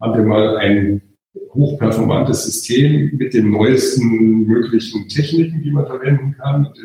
haben 0.00 0.14
wir 0.14 0.24
mal 0.24 0.56
ein 0.56 1.02
hochperformantes 1.54 2.44
System 2.44 3.10
mit 3.16 3.34
den 3.34 3.50
neuesten 3.50 4.46
möglichen 4.46 5.08
Techniken, 5.08 5.62
die 5.62 5.70
man 5.70 5.86
verwenden 5.86 6.36
kann, 6.38 6.66
und 6.66 6.76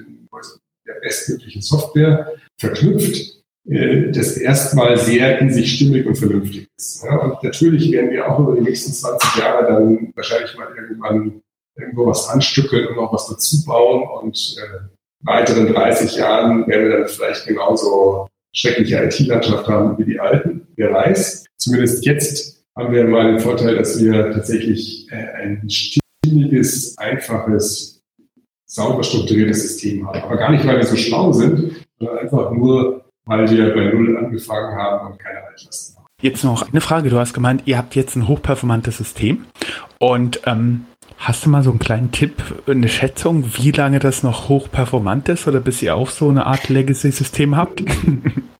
der 0.85 0.93
bestmöglichen 1.01 1.61
Software 1.61 2.33
verknüpft, 2.57 3.43
äh, 3.69 4.11
das 4.11 4.37
erstmal 4.37 4.97
sehr 4.97 5.39
in 5.39 5.51
sich 5.51 5.75
stimmig 5.75 6.05
und 6.05 6.15
vernünftig 6.15 6.67
ist. 6.77 7.03
Und 7.03 7.43
natürlich 7.43 7.91
werden 7.91 8.11
wir 8.11 8.29
auch 8.29 8.39
über 8.39 8.55
die 8.55 8.61
nächsten 8.61 8.93
20 8.93 9.35
Jahre 9.35 9.67
dann 9.67 10.13
wahrscheinlich 10.15 10.55
mal 10.57 10.69
irgendwann 10.75 11.41
irgendwo 11.77 12.07
was 12.07 12.27
anstückeln 12.29 12.87
und 12.87 12.95
noch 12.95 13.13
was 13.13 13.27
dazu 13.27 13.63
bauen 13.65 14.03
und 14.21 14.55
äh, 14.57 14.79
weiteren 15.23 15.67
30 15.67 16.15
Jahren 16.15 16.67
werden 16.67 16.89
wir 16.89 16.97
dann 16.97 17.07
vielleicht 17.07 17.45
genauso 17.45 18.27
schreckliche 18.53 19.03
IT-Landschaft 19.03 19.67
haben 19.67 19.97
wie 19.97 20.05
die 20.05 20.19
alten. 20.19 20.67
Wer 20.75 20.93
weiß. 20.93 21.45
Zumindest 21.57 22.05
jetzt 22.05 22.56
haben 22.77 22.93
wir 22.93 23.05
mal 23.05 23.31
den 23.31 23.39
Vorteil, 23.39 23.75
dass 23.75 24.01
wir 24.01 24.31
tatsächlich 24.31 25.11
äh, 25.11 25.43
ein 25.43 25.67
stimmiges, 25.69 26.97
einfaches, 26.97 28.03
sauber 28.65 29.03
strukturiertes 29.03 29.63
System 29.63 30.07
haben. 30.07 30.21
Aber 30.21 30.37
gar 30.37 30.51
nicht, 30.51 30.65
weil 30.65 30.77
wir 30.77 30.85
so 30.85 30.95
schlau 30.95 31.31
sind, 31.33 31.75
sondern 31.97 32.19
einfach 32.19 32.51
nur, 32.51 33.05
weil 33.25 33.49
wir 33.49 33.73
bei 33.73 33.91
Null 33.91 34.17
angefangen 34.17 34.75
haben 34.75 35.11
und 35.11 35.19
keine 35.19 35.43
Altlasten 35.43 35.97
haben. 35.97 36.05
Jetzt 36.21 36.43
noch 36.43 36.71
eine 36.71 36.81
Frage. 36.81 37.09
Du 37.09 37.17
hast 37.17 37.33
gemeint, 37.33 37.63
ihr 37.65 37.77
habt 37.77 37.95
jetzt 37.95 38.15
ein 38.15 38.27
hochperformantes 38.27 38.97
System. 38.97 39.45
Und 39.99 40.41
ähm, 40.45 40.85
hast 41.17 41.45
du 41.45 41.49
mal 41.49 41.63
so 41.63 41.71
einen 41.71 41.79
kleinen 41.79 42.11
Tipp, 42.11 42.43
eine 42.67 42.89
Schätzung, 42.89 43.45
wie 43.57 43.71
lange 43.71 43.97
das 43.97 44.21
noch 44.21 44.49
hochperformant 44.49 45.29
ist 45.29 45.47
oder 45.47 45.59
bis 45.59 45.81
ihr 45.81 45.95
auch 45.95 46.09
so 46.09 46.29
eine 46.29 46.45
Art 46.45 46.69
Legacy-System 46.69 47.55
habt? 47.57 47.83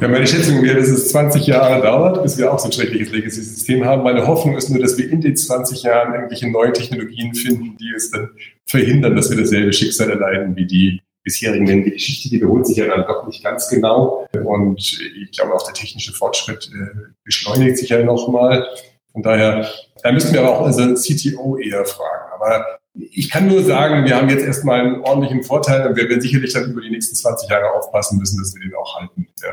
Ja, 0.00 0.08
meine 0.08 0.26
Schätzung 0.26 0.62
wäre, 0.62 0.78
dass 0.78 0.88
es 0.88 1.08
20 1.08 1.46
Jahre 1.46 1.82
dauert, 1.82 2.22
bis 2.22 2.38
wir 2.38 2.52
auch 2.52 2.58
so 2.58 2.66
ein 2.66 2.72
schreckliches 2.72 3.10
Legacy-System 3.10 3.84
haben. 3.84 4.02
Meine 4.02 4.26
Hoffnung 4.26 4.56
ist 4.56 4.70
nur, 4.70 4.80
dass 4.80 4.96
wir 4.98 5.10
in 5.10 5.20
den 5.20 5.36
20 5.36 5.82
Jahren 5.82 6.14
irgendwelche 6.14 6.50
neuen 6.50 6.72
Technologien 6.72 7.34
finden, 7.34 7.76
die 7.76 7.92
es 7.96 8.10
dann 8.10 8.30
verhindern, 8.66 9.16
dass 9.16 9.30
wir 9.30 9.36
dasselbe 9.36 9.72
Schicksal 9.72 10.10
erleiden 10.10 10.56
wie 10.56 10.66
die 10.66 11.00
bisherigen. 11.22 11.66
Denn 11.66 11.84
die 11.84 11.92
Geschichte, 11.92 12.28
die 12.28 12.36
wiederholt 12.36 12.66
sich 12.66 12.76
ja 12.76 12.86
dann 12.86 13.06
doch 13.06 13.26
nicht 13.26 13.42
ganz 13.42 13.68
genau. 13.68 14.26
Und 14.44 14.78
ich 14.78 15.32
glaube, 15.32 15.54
auch 15.54 15.64
der 15.64 15.74
technische 15.74 16.12
Fortschritt 16.12 16.70
äh, 16.72 17.12
beschleunigt 17.24 17.78
sich 17.78 17.90
ja 17.90 18.02
nochmal. 18.02 18.66
Von 19.12 19.22
daher, 19.22 19.68
da 20.02 20.12
müssten 20.12 20.32
wir 20.32 20.40
aber 20.40 20.58
auch 20.58 20.66
unseren 20.66 20.94
CTO 20.94 21.58
eher 21.58 21.84
fragen. 21.84 22.32
Aber 22.34 22.79
ich 22.94 23.30
kann 23.30 23.46
nur 23.46 23.62
sagen, 23.62 24.04
wir 24.04 24.16
haben 24.16 24.28
jetzt 24.28 24.44
erstmal 24.44 24.80
einen 24.80 25.00
ordentlichen 25.00 25.42
Vorteil 25.42 25.86
und 25.86 25.96
wir 25.96 26.08
werden 26.08 26.20
sicherlich 26.20 26.52
dann 26.52 26.70
über 26.70 26.80
die 26.80 26.90
nächsten 26.90 27.14
20 27.14 27.48
Jahre 27.48 27.72
aufpassen 27.72 28.18
müssen, 28.18 28.38
dass 28.38 28.54
wir 28.54 28.62
den 28.62 28.74
auch 28.74 28.98
halten. 28.98 29.28
Ja. 29.42 29.50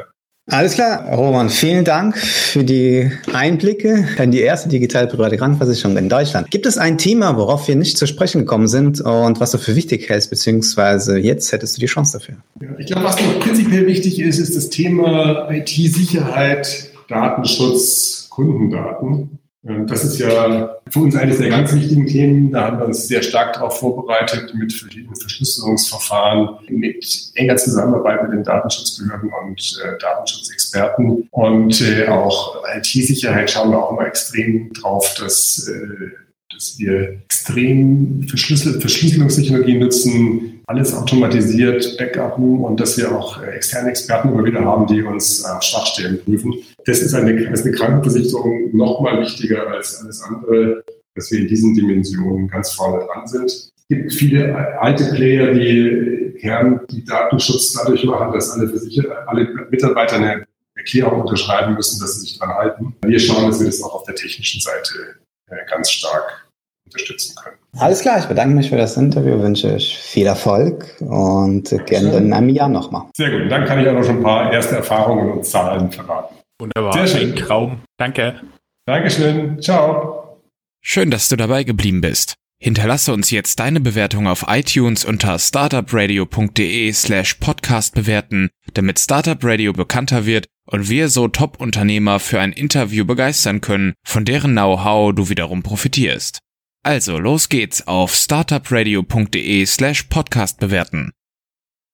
Alles 0.50 0.76
klar, 0.76 1.13
Roman, 1.13 1.50
vielen 1.50 1.84
Dank 1.84 2.17
für 2.17 2.63
die 2.63 3.12
Einblicke 3.34 4.08
in 4.17 4.32
die 4.32 4.39
erste 4.39 4.69
digitale 4.69 5.08
private 5.08 5.36
Krankenversicherung 5.36 5.97
in 5.97 6.08
Deutschland. 6.08 6.50
Gibt 6.50 6.65
es 6.65 6.78
ein 6.78 6.97
Thema, 6.97 7.36
worauf 7.36 7.67
wir 7.67 7.76
nicht 7.76 7.97
zu 7.97 8.08
sprechen 8.08 8.39
gekommen 8.39 8.69
sind 8.69 9.02
und 9.02 9.41
was 9.41 9.52
du 9.52 9.58
für 9.58 9.76
wichtig 9.76 10.08
hältst, 10.08 10.30
beziehungsweise 10.30 11.19
jetzt 11.19 11.52
hättest 11.52 11.76
du 11.76 11.82
die 11.82 11.88
Chance 11.88 12.19
dafür? 12.19 12.36
Ja, 12.62 12.80
ich 12.80 12.86
glaube, 12.86 13.04
was 13.04 13.21
noch 13.21 13.41
prinzipiell 13.41 13.88
wichtig 13.88 14.21
ist, 14.21 14.39
ist 14.39 14.56
das 14.56 14.69
Thema 14.69 15.52
IT-Sicherheit, 15.52 16.91
Datenschutz, 17.10 18.28
Kundendaten. 18.30 19.39
Ähm, 19.65 19.88
das 19.88 20.04
ist 20.04 20.20
ja 20.20 20.78
für 20.89 21.00
uns 21.00 21.15
eines 21.15 21.38
der 21.38 21.50
ganz 21.50 21.74
wichtigen 21.74 22.06
Themen. 22.06 22.52
Da 22.52 22.65
haben 22.65 22.80
wir 22.80 22.86
uns 22.86 23.08
sehr 23.08 23.22
stark 23.22 23.54
darauf 23.54 23.80
vorbereitet 23.80 24.54
mit 24.56 24.74
verschiedenen 24.74 25.15
Verschlüsselungsverfahren, 25.15 26.60
mit 26.70 27.32
enger 27.36 27.58
Zusammenarbeit 27.58 28.24
mit 28.24 28.34
den 28.34 28.43
Datenschutzbehörden 28.43 29.32
und 29.43 29.82
äh, 29.84 29.98
Datenschutzexperten. 30.00 31.28
Und 31.32 31.82
äh, 31.82 32.08
auch 32.08 32.63
IT-Sicherheit 32.76 33.50
schauen 33.50 33.72
wir 33.72 33.84
auch 33.84 33.91
immer 33.91 34.08
extrem 34.08 34.72
drauf, 34.74 35.15
dass, 35.20 35.67
äh, 35.67 36.12
dass 36.54 36.76
wir 36.78 37.22
extrem 37.26 38.24
Verschlüssel 38.28 38.80
Verschlüsselungstechnologien 38.80 39.80
nutzen, 39.80 40.57
alles 40.67 40.93
automatisiert, 40.93 41.97
Backupen 41.97 42.60
und 42.60 42.80
dass 42.80 42.97
wir 42.97 43.12
auch 43.12 43.41
äh, 43.41 43.51
externe 43.51 43.89
Experten 43.89 44.30
immer 44.30 44.43
wieder 44.43 44.63
haben, 44.63 44.86
die 44.86 45.01
uns 45.01 45.43
äh, 45.43 45.62
Schwachstellen 45.62 46.21
prüfen. 46.23 46.53
Das 46.86 46.99
ist 46.99 47.13
eine, 47.13 47.32
ist 47.32 47.65
eine 47.65 47.73
Krankenversicherung 47.73 48.75
noch 48.75 48.99
mal 48.99 49.21
wichtiger 49.21 49.67
als 49.67 50.01
alles 50.01 50.21
andere, 50.21 50.84
dass 51.15 51.32
wir 51.32 51.39
in 51.39 51.47
diesen 51.47 51.73
Dimensionen 51.73 52.49
ganz 52.49 52.71
vorne 52.71 53.06
dran 53.06 53.25
sind. 53.27 53.45
Es 53.45 53.71
gibt 53.88 54.13
viele 54.13 54.77
alte 54.80 55.06
Player, 55.15 55.53
die 55.53 56.34
gern 56.39 56.82
die 56.91 57.06
Datenschutz 57.06 57.73
dadurch 57.73 58.03
machen, 58.03 58.34
dass 58.34 58.51
alle, 58.51 58.67
Versicher 58.67 59.27
alle 59.27 59.47
Mitarbeiter 59.71 60.17
eine 60.17 60.45
Erklärung 60.75 61.21
unterschreiben 61.21 61.75
müssen, 61.75 61.99
dass 62.01 62.15
sie 62.15 62.27
sich 62.27 62.39
dran 62.39 62.49
halten. 62.49 62.93
Wir 63.06 63.19
schauen, 63.19 63.47
dass 63.47 63.60
wir 63.60 63.67
das 63.67 63.82
auch 63.82 63.95
auf 63.95 64.03
der 64.03 64.15
technischen 64.15 64.60
Seite 64.60 65.15
äh, 65.49 65.56
ganz 65.69 65.89
stark 65.91 66.46
unterstützen 66.88 67.36
können. 67.36 67.58
Alles 67.78 68.02
klar, 68.02 68.19
ich 68.19 68.26
bedanke 68.26 68.56
mich 68.56 68.69
für 68.69 68.78
das 68.78 68.97
Interview, 68.97 69.39
wünsche 69.39 69.73
euch 69.73 69.97
viel 69.97 70.26
Erfolg 70.26 70.95
und 71.00 71.69
gerne 71.86 72.17
in 72.17 72.34
einem 72.34 72.50
Jahr 72.50 72.69
nochmal. 72.69 73.04
Sehr 73.15 73.30
gut, 73.32 73.52
dann 73.52 73.65
kann 73.65 73.80
ich 73.80 73.88
auch 73.88 73.93
noch 73.93 74.04
schon 74.04 74.17
ein 74.17 74.23
paar 74.23 74.52
erste 74.52 74.78
Erfahrungen 74.78 75.32
und 75.32 75.45
Zahlen 75.45 75.91
verraten. 75.91 76.36
Wunderbar. 76.60 76.93
Sehr 76.93 77.08
schön. 77.08 77.32
Ein 77.32 77.36
Traum. 77.36 77.82
Danke. 77.97 78.41
Dankeschön. 78.88 79.62
Ciao. 79.62 80.39
Schön, 80.82 81.12
dass 81.12 81.30
du 81.30 81.36
dabei 81.36 81.63
geblieben 81.63 82.02
bist. 82.02 82.36
Hinterlasse 82.60 83.13
uns 83.13 83.30
jetzt 83.30 83.60
deine 83.60 83.80
Bewertung 83.80 84.26
auf 84.26 84.45
iTunes 84.47 85.06
unter 85.06 85.38
startupradio.de 85.38 86.91
slash 86.91 87.36
podcast 87.36 87.93
bewerten, 87.93 88.50
damit 88.73 88.97
Startup 88.97 89.38
Radio 89.43 89.73
bekannter 89.73 90.26
wird 90.26 90.47
und 90.65 90.89
wir 90.89 91.10
so 91.10 91.28
Top-Unternehmer 91.28 92.19
für 92.19 92.39
ein 92.39 92.54
Interview 92.54 93.06
begeistern 93.06 93.62
können, 93.62 93.93
von 94.04 94.26
deren 94.26 94.54
Know-how 94.54 95.13
du 95.13 95.30
wiederum 95.30 95.62
profitierst. 95.62 96.39
Also 96.88 97.19
los 97.19 97.50
geht's 97.50 97.86
auf 97.86 98.15
startupradio.de 98.15 99.65
slash 99.65 100.04
podcast 100.04 100.58
bewerten. 100.58 101.12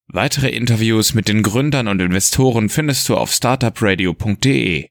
Weitere 0.05 0.49
Interviews 0.49 1.15
mit 1.15 1.27
den 1.27 1.41
Gründern 1.41 1.87
und 1.87 1.99
Investoren 1.99 2.69
findest 2.69 3.09
du 3.09 3.17
auf 3.17 3.31
startupradio.de. 3.31 4.89